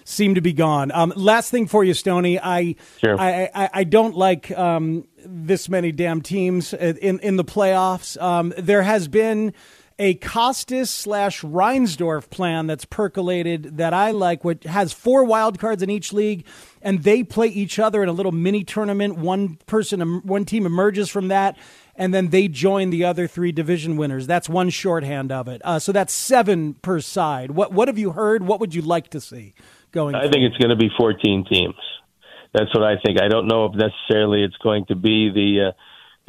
[0.04, 0.92] seem to be gone.
[0.92, 3.20] Um, last thing for you, Stony, I sure.
[3.20, 8.20] I, I, I don't like um, this many damn teams in in the playoffs.
[8.20, 9.54] Um, there has been
[10.00, 15.84] a Costas slash Reinsdorf plan that's percolated that I like, which has four wild cards
[15.84, 16.46] in each league,
[16.82, 19.18] and they play each other in a little mini tournament.
[19.18, 21.58] One person, one team emerges from that,
[21.96, 24.26] and then they join the other three division winners.
[24.26, 25.62] That's one shorthand of it.
[25.66, 27.52] Uh, so that's seven per side.
[27.52, 28.44] What what have you heard?
[28.44, 29.54] What would you like to see
[29.92, 30.16] going?
[30.16, 31.76] I think it's going to be 14 teams.
[32.54, 33.22] That's what I think.
[33.22, 35.72] I don't know if necessarily it's going to be the uh,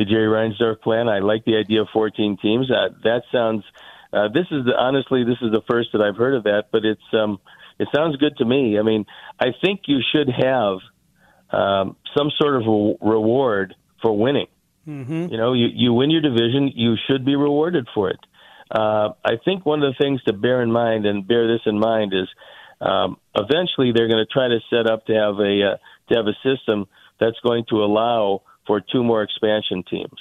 [0.01, 1.11] the Jerry Reinsdorf plan.
[1.11, 2.71] I like the idea of 14 teams.
[2.71, 3.63] Uh, that sounds.
[4.13, 6.87] Uh, this is the, honestly, this is the first that I've heard of that, but
[6.87, 7.39] it's um,
[7.79, 8.79] it sounds good to me.
[8.79, 9.05] I mean,
[9.39, 10.79] I think you should have
[11.51, 14.47] um, some sort of re- reward for winning.
[14.89, 15.27] Mm-hmm.
[15.33, 18.21] You know, you you win your division, you should be rewarded for it.
[18.71, 21.79] Uh, I think one of the things to bear in mind and bear this in
[21.79, 22.29] mind is
[22.81, 25.77] um, eventually they're going to try to set up to have a uh,
[26.09, 26.87] to have a system
[27.21, 30.21] that's going to allow for two more expansion teams.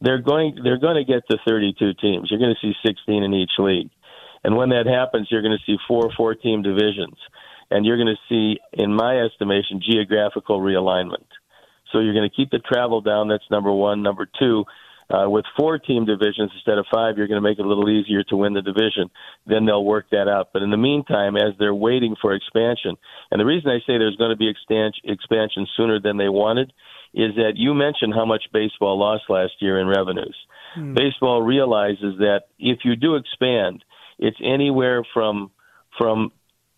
[0.00, 2.28] They're going they're going to get to 32 teams.
[2.30, 3.90] You're going to see 16 in each league.
[4.42, 7.18] And when that happens, you're going to see four four team divisions.
[7.70, 11.28] And you're going to see in my estimation geographical realignment.
[11.92, 13.28] So you're going to keep the travel down.
[13.28, 14.64] That's number 1, number 2,
[15.10, 17.90] uh, with four team divisions instead of five, you're going to make it a little
[17.90, 19.10] easier to win the division.
[19.46, 20.50] Then they'll work that out.
[20.52, 22.96] But in the meantime, as they're waiting for expansion,
[23.30, 26.72] and the reason I say there's going to be expansion sooner than they wanted
[27.12, 30.36] is that you mentioned how much baseball lost last year in revenues.
[30.74, 30.94] Hmm.
[30.94, 33.84] Baseball realizes that if you do expand,
[34.18, 35.50] it's anywhere from
[35.98, 36.30] from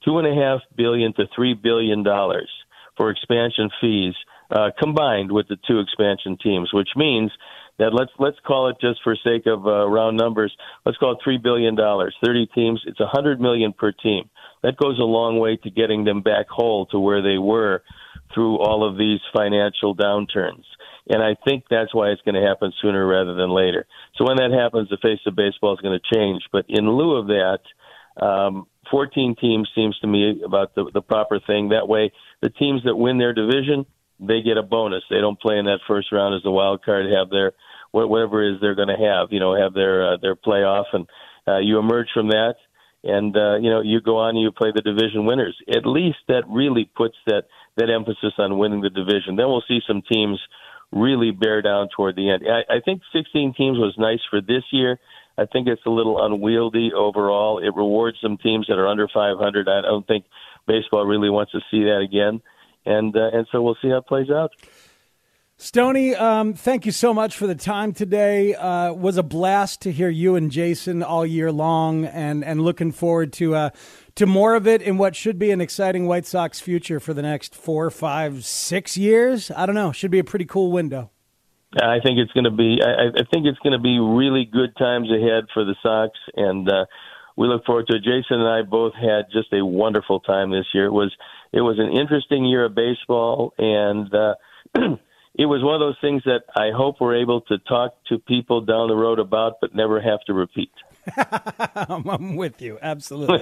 [0.04, 2.50] two and a half billion to three billion dollars
[2.96, 4.14] for expansion fees
[4.50, 7.30] uh, combined with the two expansion teams, which means
[7.78, 10.54] that let's let's call it just for sake of uh, round numbers,
[10.84, 12.14] let's call it three billion dollars.
[12.24, 14.28] Thirty teams, it's a hundred million per team.
[14.62, 17.82] That goes a long way to getting them back whole to where they were
[18.34, 20.64] through all of these financial downturns.
[21.08, 23.86] And I think that's why it's going to happen sooner rather than later.
[24.16, 26.42] So when that happens, the face of baseball is going to change.
[26.52, 27.58] But in lieu of that,
[28.24, 31.70] um, 14 teams seems to me about the, the proper thing.
[31.70, 33.86] That way, the teams that win their division,
[34.26, 35.02] they get a bonus.
[35.10, 37.52] They don't play in that first round as the wild card, have their
[37.90, 41.06] whatever it is they're going to have, you know, have their uh, their playoff, and
[41.46, 42.54] uh, you emerge from that,
[43.04, 45.56] and uh, you know, you go on and you play the division winners.
[45.68, 47.44] At least that really puts that
[47.76, 49.36] that emphasis on winning the division.
[49.36, 50.40] Then we'll see some teams
[50.92, 52.44] really bear down toward the end.
[52.46, 54.98] I, I think 16 teams was nice for this year.
[55.38, 57.58] I think it's a little unwieldy overall.
[57.58, 59.68] It rewards some teams that are under 500.
[59.68, 60.26] I don't think
[60.66, 62.42] baseball really wants to see that again,
[62.84, 64.52] and uh, and so we'll see how it plays out.
[65.56, 68.52] Stony, um, thank you so much for the time today.
[68.52, 72.90] Uh, was a blast to hear you and Jason all year long, and and looking
[72.90, 73.70] forward to uh,
[74.16, 77.22] to more of it in what should be an exciting White Sox future for the
[77.22, 79.52] next four, five, six years.
[79.52, 79.92] I don't know.
[79.92, 81.10] Should be a pretty cool window.
[81.80, 82.78] I think it's going to be.
[82.84, 86.68] I, I think it's going to be really good times ahead for the Sox, and
[86.68, 86.86] uh,
[87.36, 88.02] we look forward to it.
[88.02, 90.86] Jason and I both had just a wonderful time this year.
[90.86, 91.14] It was
[91.52, 94.34] it was an interesting year of baseball, and uh,
[95.34, 98.60] it was one of those things that I hope we're able to talk to people
[98.62, 100.70] down the road about, but never have to repeat.
[101.16, 102.78] I'm with you.
[102.80, 103.40] Absolutely.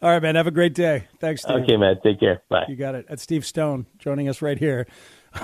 [0.00, 0.34] All right, man.
[0.34, 1.08] Have a great day.
[1.20, 1.62] Thanks, Steve.
[1.62, 1.96] Okay, man.
[2.02, 2.42] Take care.
[2.48, 2.64] Bye.
[2.68, 3.06] You got it.
[3.08, 4.86] That's Steve Stone joining us right here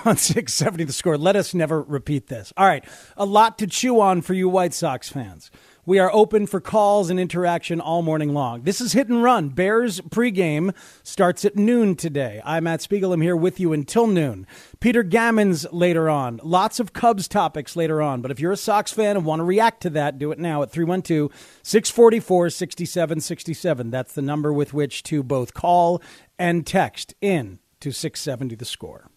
[0.05, 1.19] on 670 The Score.
[1.19, 2.53] Let us never repeat this.
[2.57, 2.85] All right.
[3.17, 5.51] A lot to chew on for you White Sox fans.
[5.89, 8.61] We are open for calls and interaction all morning long.
[8.61, 9.49] This is Hit and Run.
[9.49, 12.43] Bears pregame starts at noon today.
[12.45, 13.15] I'm Matt Spiegel.
[13.15, 14.47] I'm here with you until noon.
[14.81, 16.41] Peter Gammons later on.
[16.43, 18.21] Lots of Cubs topics later on.
[18.21, 20.63] But if you're a Sox fan and want to react to that, do it now
[20.63, 23.91] at 312 644 6767.
[23.91, 26.03] That's the number with which to both call
[26.39, 29.09] and text in to 670 the score.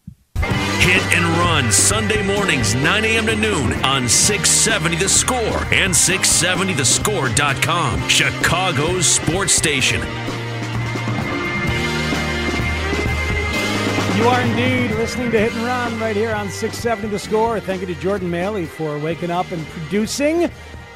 [0.81, 3.27] Hit and Run Sunday mornings 9 a.m.
[3.27, 8.09] to noon on 670 The Score and 670thescore.com.
[8.09, 9.99] Chicago's sports station.
[14.17, 17.59] You are indeed listening to Hit and Run right here on 670 The Score.
[17.59, 20.49] Thank you to Jordan Maley for waking up and producing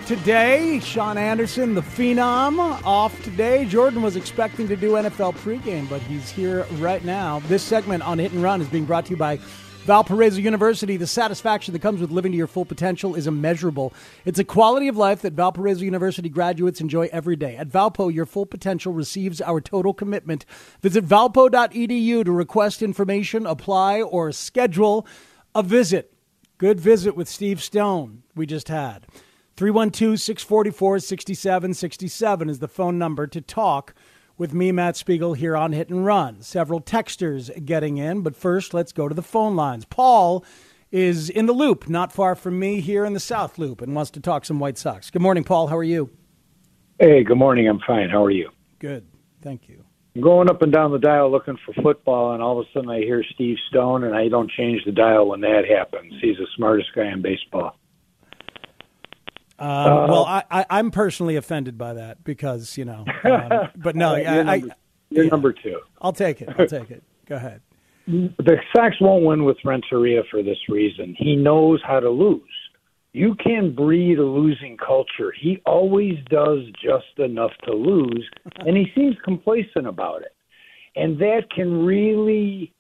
[0.08, 0.80] today.
[0.80, 3.66] Sean Anderson, the phenom, off today.
[3.66, 7.38] Jordan was expecting to do NFL pregame, but he's here right now.
[7.42, 9.40] This segment on Hit and Run is being brought to you by
[9.86, 13.94] Valparaiso University, the satisfaction that comes with living to your full potential is immeasurable.
[14.26, 17.56] It's a quality of life that Valparaiso University graduates enjoy every day.
[17.56, 20.44] At Valpo, your full potential receives our total commitment.
[20.82, 25.06] Visit valpo.edu to request information, apply, or schedule
[25.54, 26.12] a visit.
[26.58, 29.06] Good visit with Steve Stone we just had.
[29.56, 33.94] 312 644 6767 is the phone number to talk
[34.38, 36.42] with me, Matt Spiegel, here on Hit and Run.
[36.42, 39.86] Several texters getting in, but first, let's go to the phone lines.
[39.86, 40.44] Paul
[40.92, 44.12] is in the loop, not far from me here in the South Loop, and wants
[44.12, 45.10] to talk some White Sox.
[45.10, 45.68] Good morning, Paul.
[45.68, 46.10] How are you?
[47.00, 47.68] Hey, good morning.
[47.68, 48.10] I'm fine.
[48.10, 48.50] How are you?
[48.80, 49.06] Good.
[49.42, 49.84] Thank you.
[50.16, 52.90] I'm going up and down the dial looking for football, and all of a sudden
[52.90, 56.14] I hear Steve Stone, and I don't change the dial when that happens.
[56.22, 57.78] He's the smartest guy in baseball.
[59.58, 63.96] Um, uh, well, I, I, am personally offended by that because you know, um, but
[63.96, 64.76] no, you're, I, number, I,
[65.10, 65.80] you're yeah, number two.
[66.02, 66.50] I'll take it.
[66.58, 67.04] I'll take it.
[67.26, 67.62] Go ahead.
[68.06, 71.16] The Sox won't win with Renteria for this reason.
[71.18, 72.42] He knows how to lose.
[73.14, 75.34] You can breed a losing culture.
[75.40, 80.36] He always does just enough to lose, and he seems complacent about it.
[80.98, 82.74] And that can really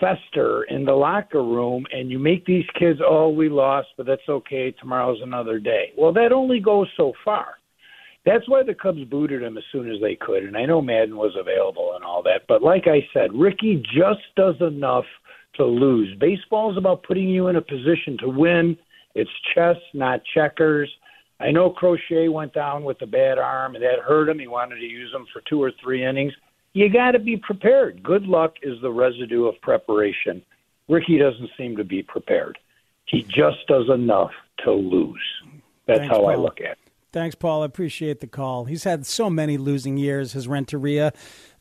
[0.00, 4.28] fester in the locker room and you make these kids, oh, we lost, but that's
[4.28, 4.72] okay.
[4.72, 5.92] Tomorrow's another day.
[5.96, 7.58] Well, that only goes so far.
[8.26, 10.44] That's why the Cubs booted him as soon as they could.
[10.44, 12.42] And I know Maddon was available and all that.
[12.48, 15.06] But like I said, Ricky just does enough
[15.56, 16.16] to lose.
[16.18, 18.76] Baseball is about putting you in a position to win.
[19.14, 20.90] It's chess, not checkers.
[21.40, 24.38] I know Crochet went down with a bad arm and that hurt him.
[24.38, 26.34] He wanted to use him for two or three innings
[26.72, 28.02] you got to be prepared.
[28.02, 30.42] Good luck is the residue of preparation.
[30.88, 32.58] Ricky doesn't seem to be prepared.
[33.06, 34.30] He just does enough
[34.64, 35.20] to lose.
[35.86, 36.30] That's Thanks, how Paul.
[36.30, 36.78] I look at it.
[37.12, 37.62] Thanks, Paul.
[37.62, 38.66] I appreciate the call.
[38.66, 41.12] He's had so many losing years, his Renteria.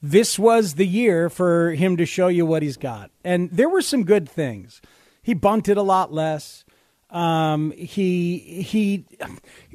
[0.01, 3.09] This was the year for him to show you what he's got.
[3.23, 4.79] And there were some good things.
[5.23, 6.65] He bunted a lot less.
[7.09, 9.05] Um, he he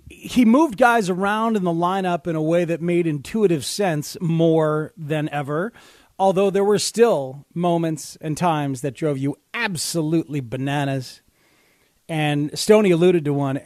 [0.09, 4.93] he moved guys around in the lineup in a way that made intuitive sense more
[4.97, 5.73] than ever.
[6.19, 11.23] Although there were still moments and times that drove you absolutely bananas.
[12.09, 13.57] And Stoney alluded to one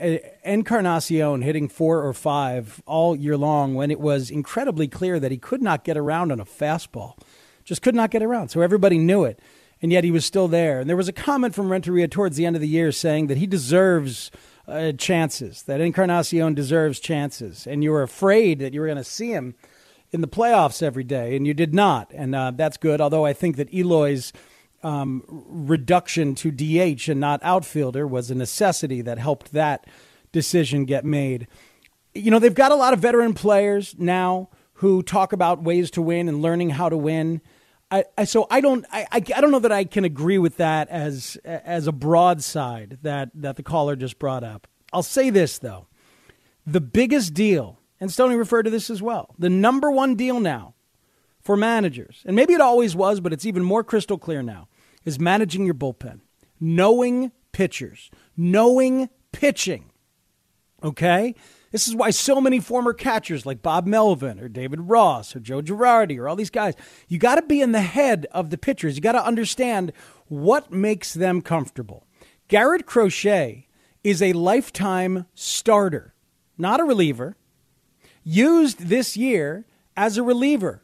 [0.45, 5.39] Encarnacion hitting four or five all year long when it was incredibly clear that he
[5.39, 7.19] could not get around on a fastball.
[7.65, 8.49] Just could not get around.
[8.49, 9.41] So everybody knew it.
[9.83, 10.81] And yet he was still there.
[10.81, 13.39] And there was a comment from Renteria towards the end of the year saying that
[13.39, 14.31] he deserves
[14.69, 19.05] uh, chances, that Encarnacion deserves chances, and you were afraid that you were going to
[19.05, 19.55] see him
[20.11, 22.13] in the playoffs every day, and you did not.
[22.15, 24.33] And uh, that's good, although I think that Eloy's
[24.83, 29.87] um, reduction to DH and not outfielder was a necessity that helped that
[30.33, 31.49] decision get made.
[32.15, 36.03] You know, they've got a lot of veteran players now who talk about ways to
[36.03, 37.41] win and learning how to win.
[37.91, 40.89] I, I, so I don't I, I don't know that I can agree with that
[40.89, 44.67] as as a broadside that that the caller just brought up.
[44.93, 45.87] I'll say this though,
[46.67, 49.35] the biggest deal, and Stoney referred to this as well.
[49.39, 50.75] The number one deal now
[51.41, 54.69] for managers, and maybe it always was, but it's even more crystal clear now,
[55.05, 56.21] is managing your bullpen,
[56.61, 59.91] knowing pitchers, knowing pitching.
[60.83, 61.35] Okay,
[61.71, 65.61] this is why so many former catchers like Bob Melvin or David Ross or Joe
[65.61, 66.75] Girardi or all these guys,
[67.09, 68.97] you got to be in the head of the pitchers.
[68.97, 69.93] You got to understand
[70.27, 72.07] what makes them comfortable.
[72.49, 73.69] Garrett Crochet
[74.03, 76.15] is a lifetime starter,
[76.57, 77.37] not a reliever,
[78.25, 80.83] used this year as a reliever.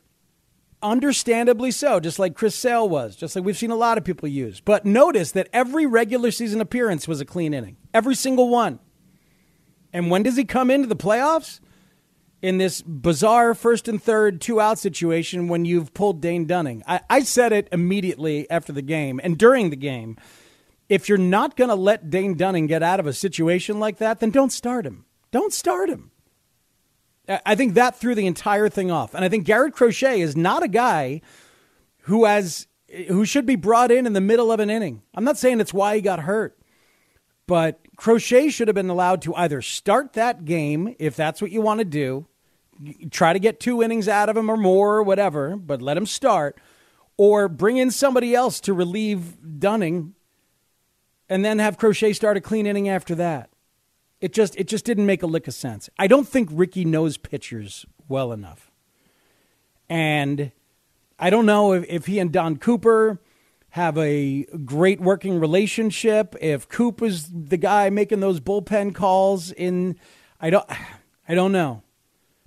[0.83, 4.29] Understandably so, just like Chris Sale was, just like we've seen a lot of people
[4.29, 4.61] use.
[4.61, 8.81] But notice that every regular season appearance was a clean inning, every single one.
[9.95, 11.61] And when does he come into the playoffs?
[12.43, 16.83] In this bizarre first and third two out situation when you've pulled Dane Dunning.
[16.87, 20.19] I, I said it immediately after the game and during the game.
[20.91, 24.21] If you're not going to let Dane Dunning get out of a situation like that,
[24.21, 25.07] then don't start him.
[25.31, 26.11] Don't start him.
[27.47, 29.15] I think that threw the entire thing off.
[29.15, 31.23] And I think Garrett Crochet is not a guy
[32.03, 32.67] who has
[33.09, 35.03] who should be brought in in the middle of an inning.
[35.15, 36.59] I'm not saying it's why he got hurt.
[37.47, 41.61] But Crochet should have been allowed to either start that game if that's what you
[41.61, 42.27] want to do,
[43.11, 46.07] try to get two innings out of him or more or whatever, but let him
[46.07, 46.59] start,
[47.17, 50.15] or bring in somebody else to relieve Dunning
[51.29, 53.51] and then have Crochet start a clean inning after that.
[54.21, 55.91] It just it just didn't make a lick of sense.
[55.99, 58.71] I don't think Ricky knows pitchers well enough.
[59.89, 60.51] And
[61.19, 63.21] I don't know if, if he and Don Cooper
[63.75, 66.37] have a great working relationship.
[66.41, 69.97] If Coop is the guy making those bullpen calls in
[70.41, 70.71] I don't
[71.29, 71.83] I don't know.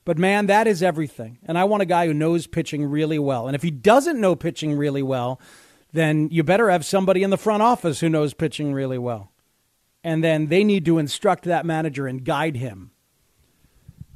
[0.06, 1.40] But man, that is everything.
[1.44, 3.46] And I want a guy who knows pitching really well.
[3.46, 5.42] And if he doesn't know pitching really well,
[5.92, 9.34] then you better have somebody in the front office who knows pitching really well.
[10.06, 12.92] And then they need to instruct that manager and guide him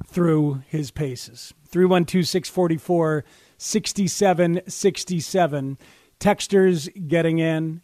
[0.06, 1.52] through his paces.
[1.68, 3.22] 312 644
[3.58, 5.78] 6767.
[6.22, 7.82] Texters getting in.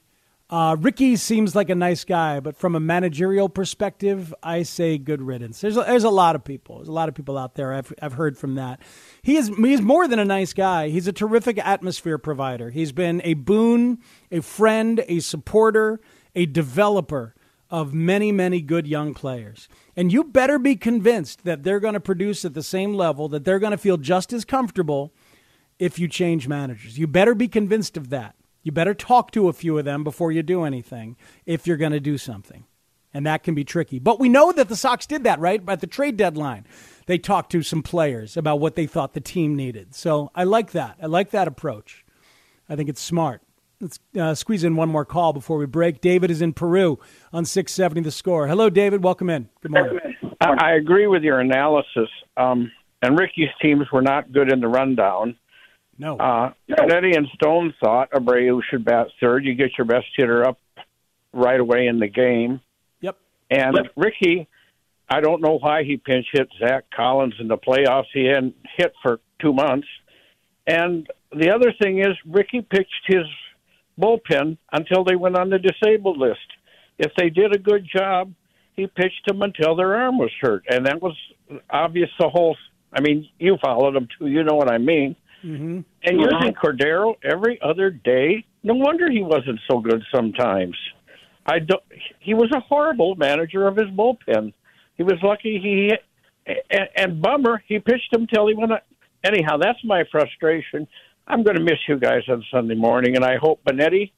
[0.48, 5.20] Uh, Ricky seems like a nice guy, but from a managerial perspective, I say good
[5.20, 5.60] riddance.
[5.60, 6.76] There's a, there's a lot of people.
[6.76, 7.74] There's a lot of people out there.
[7.74, 8.80] I've, I've heard from that.
[9.22, 10.88] He is he's more than a nice guy.
[10.88, 12.70] He's a terrific atmosphere provider.
[12.70, 13.98] He's been a boon,
[14.30, 16.00] a friend, a supporter,
[16.36, 17.34] a developer
[17.70, 19.68] of many, many good young players.
[19.96, 23.44] And you better be convinced that they're going to produce at the same level, that
[23.44, 25.12] they're going to feel just as comfortable
[25.78, 26.98] if you change managers.
[26.98, 28.34] You better be convinced of that.
[28.62, 31.16] You better talk to a few of them before you do anything
[31.46, 32.64] if you're going to do something.
[33.14, 33.98] And that can be tricky.
[33.98, 35.62] But we know that the Sox did that, right?
[35.66, 36.66] At the trade deadline,
[37.06, 39.94] they talked to some players about what they thought the team needed.
[39.94, 40.98] So I like that.
[41.02, 42.04] I like that approach.
[42.68, 43.40] I think it's smart.
[43.80, 46.00] Let's uh, squeeze in one more call before we break.
[46.00, 46.98] David is in Peru
[47.32, 48.48] on 670 the score.
[48.48, 49.04] Hello, David.
[49.04, 49.48] Welcome in.
[49.62, 50.00] Good morning.
[50.40, 52.08] I agree with your analysis.
[52.36, 52.70] Um,
[53.02, 55.36] and Ricky's teams were not good in the rundown.
[55.98, 56.16] No.
[56.16, 59.44] Uh, Eddie and Stone thought Abreu should bat third.
[59.44, 60.58] You get your best hitter up
[61.32, 62.60] right away in the game.
[63.00, 63.16] Yep.
[63.50, 63.92] And yep.
[63.96, 64.48] Ricky,
[65.08, 68.06] I don't know why he pinch hit Zack Collins in the playoffs.
[68.12, 69.88] He hadn't hit for two months.
[70.66, 73.24] And the other thing is, Ricky pitched his
[73.98, 76.38] bullpen until they went on the disabled list.
[76.98, 78.32] If they did a good job,
[78.76, 80.64] he pitched them until their arm was hurt.
[80.70, 81.16] And that was
[81.70, 82.56] obvious the whole.
[82.92, 84.28] I mean, you followed him too.
[84.28, 85.16] You know what I mean.
[85.44, 85.80] Mm-hmm.
[86.04, 90.76] And using Cordero every other day, no wonder he wasn't so good sometimes.
[91.46, 91.82] I don't,
[92.20, 94.52] he was a horrible manager of his bullpen.
[94.96, 95.92] He was lucky he
[96.70, 98.72] and, and Bummer he pitched him till he went.
[99.24, 100.86] Anyhow, that's my frustration.
[101.26, 104.12] I'm going to miss you guys on Sunday morning, and I hope Benetti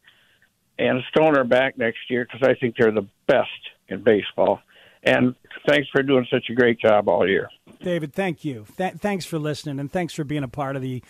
[0.79, 3.49] and Stone are back next year because I think they're the best
[3.89, 4.61] in baseball.
[5.03, 5.35] And
[5.67, 7.49] thanks for doing such a great job all year.
[7.83, 8.67] David, thank you.
[8.77, 11.03] Th- thanks for listening, and thanks for being a part of the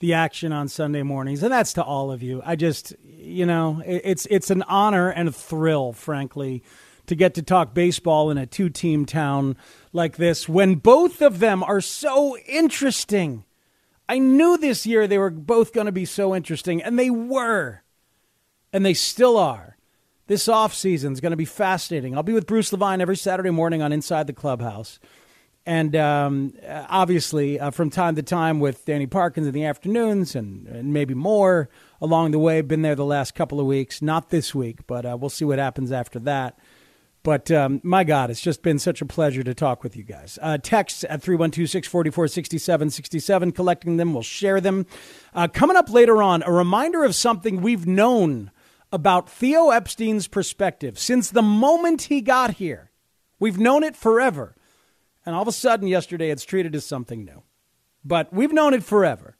[0.00, 1.42] the action on Sunday mornings.
[1.42, 2.40] And that's to all of you.
[2.44, 6.62] I just, you know, it, it's it's an honor and a thrill, frankly,
[7.06, 9.56] to get to talk baseball in a two team town
[9.92, 13.44] like this when both of them are so interesting.
[14.08, 17.82] I knew this year they were both going to be so interesting, and they were,
[18.72, 19.76] and they still are.
[20.28, 22.14] This offseason is going to be fascinating.
[22.14, 24.98] I'll be with Bruce Levine every Saturday morning on Inside the Clubhouse.
[25.68, 30.66] And um, obviously, uh, from time to time with Danny Parkins in the afternoons and,
[30.66, 31.68] and, maybe more
[32.00, 32.62] along the way.
[32.62, 35.58] Been there the last couple of weeks, not this week, but uh, we'll see what
[35.58, 36.58] happens after that.
[37.22, 40.38] But um, my God, it's just been such a pleasure to talk with you guys.
[40.40, 44.14] Uh, texts at 312 644 6767, collecting them.
[44.14, 44.86] We'll share them.
[45.34, 48.52] Uh, coming up later on, a reminder of something we've known
[48.90, 52.90] about Theo Epstein's perspective since the moment he got here.
[53.38, 54.54] We've known it forever.
[55.28, 57.42] And all of a sudden, yesterday, it's treated as something new.
[58.02, 59.36] But we've known it forever.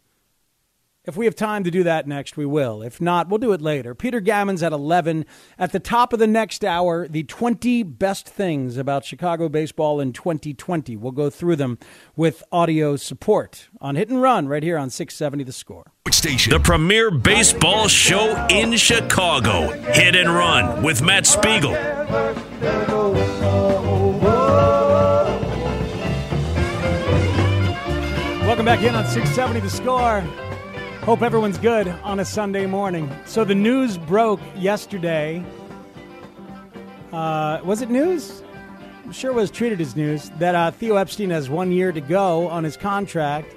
[1.06, 2.82] If we have time to do that next, we will.
[2.82, 3.94] If not, we'll do it later.
[3.94, 5.24] Peter Gammons at 11.
[5.58, 10.12] At the top of the next hour, the 20 best things about Chicago baseball in
[10.12, 10.94] 2020.
[10.98, 11.78] We'll go through them
[12.14, 15.92] with audio support on Hit and Run right here on 670 The Score.
[16.10, 16.52] Station.
[16.52, 19.70] The premier baseball show in Chicago.
[19.92, 21.72] Hit and Run with Matt Spiegel.
[28.68, 30.20] Back in on 670 The Score.
[31.06, 33.10] Hope everyone's good on a Sunday morning.
[33.24, 35.42] So the news broke yesterday.
[37.10, 38.42] Uh, was it news?
[39.04, 42.46] I'm sure was treated as news that uh, Theo Epstein has one year to go
[42.48, 43.56] on his contract,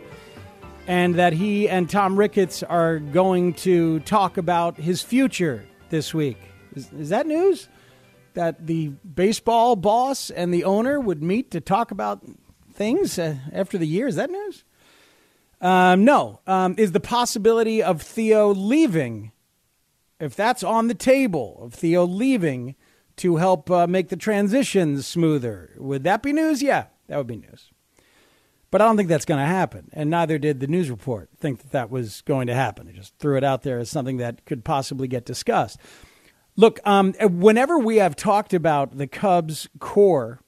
[0.88, 6.38] and that he and Tom Ricketts are going to talk about his future this week.
[6.74, 7.68] Is, is that news?
[8.36, 12.24] That the baseball boss and the owner would meet to talk about
[12.72, 14.08] things uh, after the year?
[14.08, 14.64] Is that news?
[15.62, 16.42] Um, no.
[16.48, 19.32] Um, is the possibility of Theo leaving,
[20.20, 22.76] if that's on the table, of Theo leaving
[23.18, 26.64] to help uh, make the transition smoother, would that be news?
[26.64, 27.72] Yeah, that would be news.
[28.72, 29.90] But I don't think that's going to happen.
[29.94, 32.88] And neither did the news report think that that was going to happen.
[32.88, 35.78] It just threw it out there as something that could possibly get discussed.
[36.56, 40.40] Look, um, whenever we have talked about the Cubs core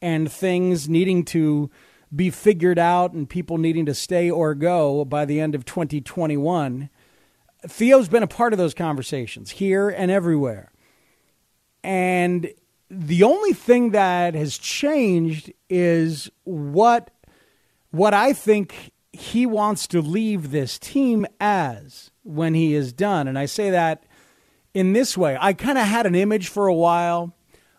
[0.00, 1.70] and things needing to
[2.14, 6.90] be figured out and people needing to stay or go by the end of 2021.
[7.66, 10.72] Theo's been a part of those conversations here and everywhere.
[11.82, 12.52] And
[12.90, 17.10] the only thing that has changed is what
[17.90, 23.28] what I think he wants to leave this team as when he is done.
[23.28, 24.04] And I say that
[24.72, 25.36] in this way.
[25.38, 27.34] I kind of had an image for a while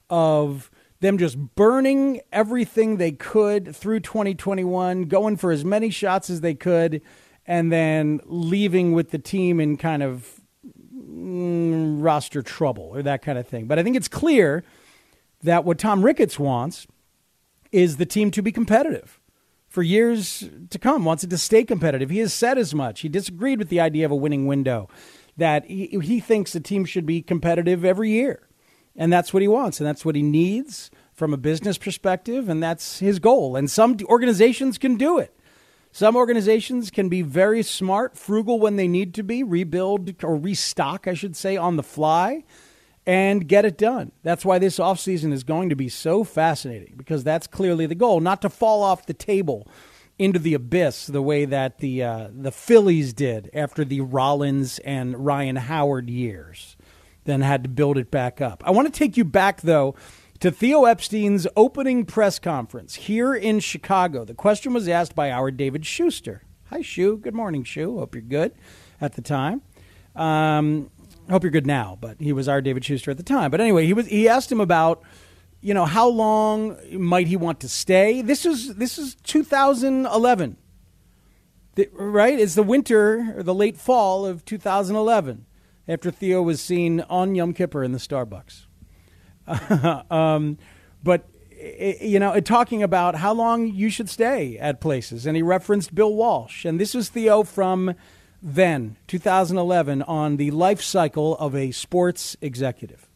[0.09, 0.69] of
[1.03, 6.55] them just burning everything they could through 2021, going for as many shots as they
[6.55, 7.01] could,
[7.45, 13.37] and then leaving with the team in kind of mm, roster trouble or that kind
[13.37, 13.67] of thing.
[13.67, 14.63] But I think it's clear
[15.43, 16.87] that what Tom Ricketts wants
[17.71, 19.19] is the team to be competitive
[19.67, 22.09] for years to come, wants it to stay competitive.
[22.11, 23.01] He has said as much.
[23.01, 24.87] He disagreed with the idea of a winning window,
[25.35, 28.47] that he, he thinks the team should be competitive every year.
[28.95, 32.61] And that's what he wants, and that's what he needs from a business perspective, and
[32.61, 33.55] that's his goal.
[33.55, 35.35] And some organizations can do it.
[35.91, 41.07] Some organizations can be very smart, frugal when they need to be, rebuild or restock,
[41.07, 42.43] I should say, on the fly
[43.05, 44.11] and get it done.
[44.23, 48.21] That's why this offseason is going to be so fascinating because that's clearly the goal,
[48.21, 49.67] not to fall off the table
[50.17, 55.25] into the abyss the way that the uh, the Phillies did after the Rollins and
[55.25, 56.77] Ryan Howard years,
[57.25, 58.63] then had to build it back up.
[58.65, 59.95] I want to take you back though
[60.39, 64.25] to Theo Epstein's opening press conference here in Chicago.
[64.25, 66.43] The question was asked by our David Schuster.
[66.65, 67.17] Hi, Shu.
[67.17, 67.99] Good morning, Shu.
[67.99, 68.53] Hope you're good
[68.99, 69.61] at the time.
[70.15, 70.89] Um,
[71.29, 73.51] hope you're good now, but he was our David Schuster at the time.
[73.51, 75.03] But anyway, he was he asked him about
[75.61, 78.21] you know how long might he want to stay.
[78.21, 80.57] This is this is 2011,
[81.75, 82.37] the, right?
[82.37, 85.45] It's the winter or the late fall of 2011
[85.87, 88.65] after Theo was seen on Yom Kippur in the Starbucks.
[90.11, 90.57] um,
[91.03, 91.27] but
[91.99, 96.13] you know, talking about how long you should stay at places, and he referenced Bill
[96.13, 97.95] Walsh, and this was Theo from
[98.41, 103.07] then, 2011, on the life cycle of a sports executive?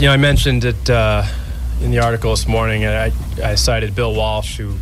[0.00, 1.24] You know, I mentioned it uh,
[1.82, 4.74] in the article this morning, and I, I cited Bill Walsh, who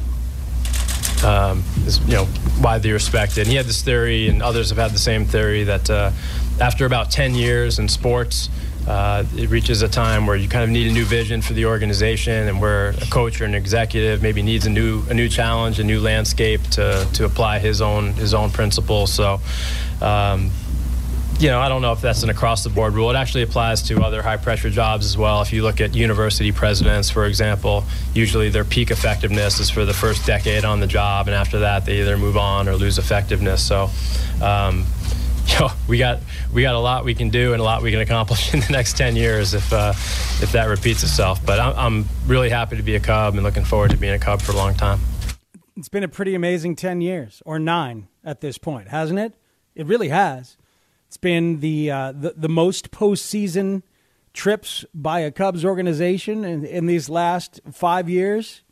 [1.26, 2.28] um, is you know
[2.60, 3.40] widely respected.
[3.42, 6.12] And he had this theory, and others have had the same theory that uh,
[6.60, 8.48] after about 10 years in sports,
[8.86, 11.66] uh, it reaches a time where you kind of need a new vision for the
[11.66, 15.78] organization, and where a coach or an executive maybe needs a new a new challenge,
[15.78, 19.12] a new landscape to to apply his own his own principles.
[19.12, 19.40] So.
[20.00, 20.50] Um,
[21.38, 23.08] you know, I don't know if that's an across the board rule.
[23.10, 25.40] It actually applies to other high pressure jobs as well.
[25.40, 29.94] If you look at university presidents, for example, usually their peak effectiveness is for the
[29.94, 33.66] first decade on the job, and after that, they either move on or lose effectiveness.
[33.66, 33.88] So,
[34.42, 34.84] um,
[35.60, 36.20] you know, we got
[36.52, 38.70] we got a lot we can do and a lot we can accomplish in the
[38.70, 39.90] next 10 years if uh,
[40.42, 41.44] if that repeats itself.
[41.44, 44.18] But I'm, I'm really happy to be a Cub and looking forward to being a
[44.18, 45.00] Cub for a long time.
[45.76, 49.34] It's been a pretty amazing 10 years or nine at this point, hasn't it?
[49.74, 50.56] It really has.
[51.06, 53.82] It's been the uh, the, the most postseason
[54.32, 58.62] trips by a Cubs organization in, in these last five years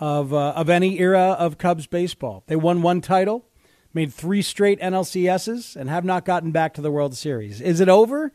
[0.00, 2.42] of uh, of any era of Cubs baseball.
[2.46, 3.47] They won one title
[3.98, 7.60] made three straight NLCSs, and have not gotten back to the World Series.
[7.60, 8.30] Is it over?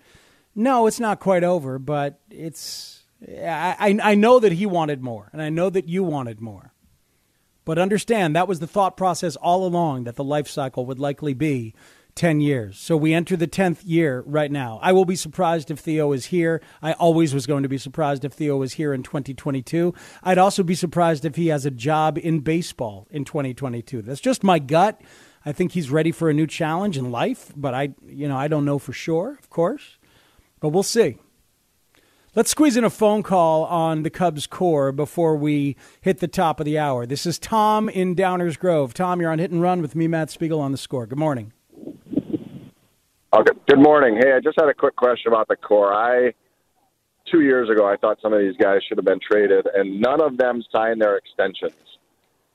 [0.54, 3.04] No, it's not quite over, but it's.
[3.26, 6.74] I, I know that he wanted more, and I know that you wanted more.
[7.64, 11.34] But understand that was the thought process all along that the life cycle would likely
[11.34, 11.74] be
[12.16, 12.78] 10 years.
[12.78, 14.80] So we enter the 10th year right now.
[14.82, 16.62] I will be surprised if Theo is here.
[16.82, 19.94] I always was going to be surprised if Theo was here in 2022.
[20.24, 24.02] I'd also be surprised if he has a job in baseball in 2022.
[24.02, 25.02] That's just my gut.
[25.46, 28.48] I think he's ready for a new challenge in life, but I, you know, I
[28.48, 29.98] don't know for sure, of course,
[30.60, 31.18] but we'll see.
[32.36, 36.60] Let's squeeze in a phone call on the Cubs core before we hit the top
[36.60, 37.06] of the hour.
[37.06, 38.94] This is Tom in Downers Grove.
[38.94, 41.06] Tom, you're on Hit and Run with me, Matt Spiegel, on the score.
[41.06, 41.54] Good morning.
[43.34, 43.52] Okay.
[43.68, 44.16] Good morning.
[44.16, 45.94] Hey, I just had a quick question about the core.
[45.94, 46.34] I
[47.32, 50.22] two years ago I thought some of these guys should have been traded, and none
[50.22, 51.74] of them signed their extensions.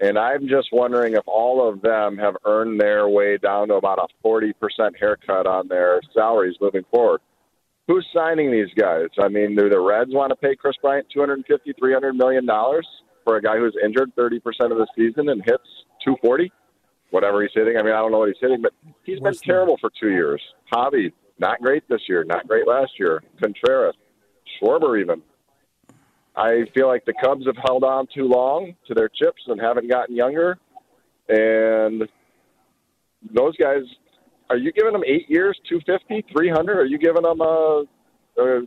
[0.00, 3.98] And I'm just wondering if all of them have earned their way down to about
[3.98, 4.52] a 40%
[4.98, 7.20] haircut on their salaries moving forward.
[7.88, 9.08] Who's signing these guys?
[9.18, 12.86] I mean, do the Reds want to pay Kris Bryant 250, 300 million dollars
[13.24, 14.36] for a guy who's injured 30%
[14.70, 15.64] of the season and hits
[16.04, 16.52] 240?
[17.10, 17.78] Whatever he's hitting.
[17.78, 18.72] I mean, I don't know what he's hitting, but
[19.04, 20.42] he's been terrible for two years.
[20.70, 23.22] Javy, not great this year, not great last year.
[23.40, 23.94] Contreras,
[24.60, 25.22] Schwarber even.
[26.38, 29.90] I feel like the Cubs have held on too long to their chips and haven't
[29.90, 30.56] gotten younger.
[31.28, 32.02] And
[33.34, 33.82] those guys,
[34.48, 36.78] are you giving them eight years, 250, 300?
[36.78, 37.84] Are you giving them a,
[38.38, 38.60] a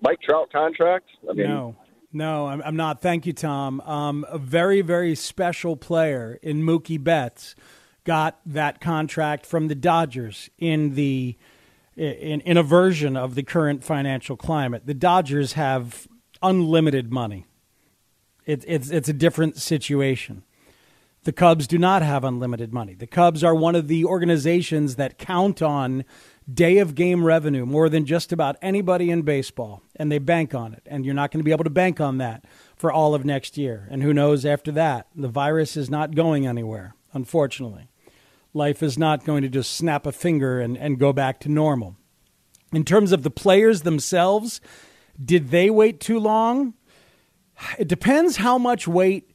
[0.00, 1.04] Mike Trout contract?
[1.28, 1.76] I mean, no.
[2.14, 3.00] No, I'm, I'm not.
[3.00, 3.80] Thank you, Tom.
[3.82, 7.54] Um, a very, very special player in Mookie Betts
[8.04, 11.36] got that contract from the Dodgers in the
[11.96, 14.86] in, in a version of the current financial climate.
[14.86, 16.06] The Dodgers have
[16.42, 17.46] unlimited money.
[18.44, 20.42] It, it's it's a different situation.
[21.24, 22.94] The Cubs do not have unlimited money.
[22.94, 26.04] The Cubs are one of the organizations that count on
[26.52, 30.74] day of game revenue more than just about anybody in baseball, and they bank on
[30.74, 30.82] it.
[30.86, 32.44] And you're not going to be able to bank on that
[32.76, 33.86] for all of next year.
[33.88, 35.06] And who knows after that?
[35.14, 37.88] The virus is not going anywhere, unfortunately.
[38.52, 41.96] Life is not going to just snap a finger and, and go back to normal.
[42.72, 44.60] In terms of the players themselves,
[45.22, 46.74] did they wait too long?
[47.78, 49.30] It depends how much weight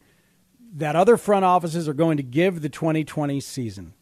[0.74, 3.94] that other front offices are going to give the 2020 season.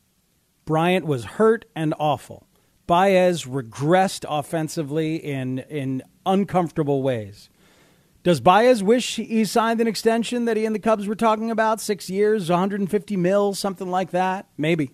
[0.65, 2.47] Bryant was hurt and awful.
[2.87, 7.49] Baez regressed offensively in, in uncomfortable ways.
[8.23, 11.79] Does Baez wish he signed an extension that he and the Cubs were talking about?
[11.79, 14.47] Six years, 150 mil, something like that?
[14.57, 14.91] Maybe.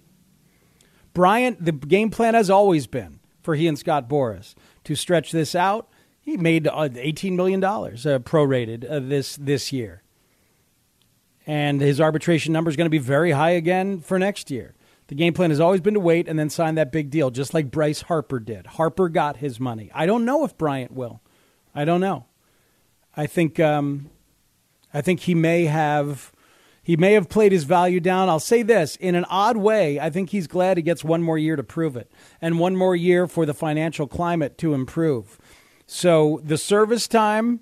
[1.13, 4.53] Bryant, the game plan has always been for he and Scott Boras
[4.83, 5.89] to stretch this out.
[6.21, 10.03] He made uh, $18 million uh, prorated uh, this, this year.
[11.47, 14.75] And his arbitration number is going to be very high again for next year.
[15.07, 17.53] The game plan has always been to wait and then sign that big deal, just
[17.53, 18.65] like Bryce Harper did.
[18.65, 19.91] Harper got his money.
[19.93, 21.21] I don't know if Bryant will.
[21.75, 22.25] I don't know.
[23.17, 24.09] I think um,
[24.93, 26.31] I think he may have
[26.83, 28.29] he may have played his value down.
[28.29, 29.99] I'll say this in an odd way.
[29.99, 32.11] I think he's glad he gets one more year to prove it
[32.41, 35.37] and one more year for the financial climate to improve.
[35.93, 37.59] So the service time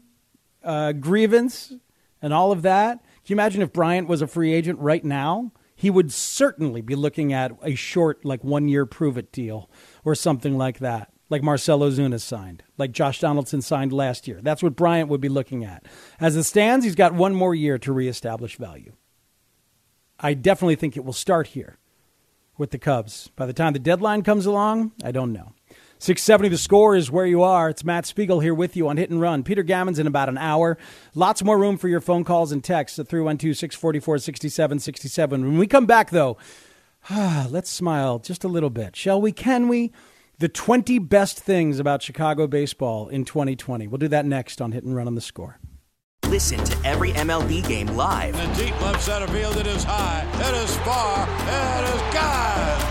[0.63, 1.73] uh, grievance
[2.21, 2.99] and all of that.
[3.01, 5.51] Can you imagine if Bryant was a free agent right now?
[5.79, 9.69] he would certainly be looking at a short, like one year prove it deal
[10.03, 14.41] or something like that, like Marcell Ozuna signed, like Josh Donaldson signed last year.
[14.41, 15.85] That's what Bryant would be looking at.
[16.19, 18.91] As it stands, he's got one more year to reestablish value.
[20.19, 21.77] I definitely think it will start here
[22.57, 23.29] with the Cubs.
[23.37, 25.53] By the time the deadline comes along, I don't know.
[26.01, 27.69] 670 the score is where you are.
[27.69, 29.43] It's Matt Spiegel here with you on Hit and Run.
[29.43, 30.77] Peter Gammons in about an hour.
[31.13, 35.43] Lots more room for your phone calls and texts at 312 644 6767.
[35.43, 36.37] When we come back, though,
[37.11, 38.95] let's smile just a little bit.
[38.95, 39.33] Shall we?
[39.33, 39.91] Can we?
[40.37, 43.87] The 20 best things about Chicago baseball in 2020.
[43.87, 45.59] We'll do that next on Hit and Run on the score.
[46.27, 48.39] Listen to every MLB game live.
[48.39, 52.88] In the deep left center field, it is high, it is far, it is God.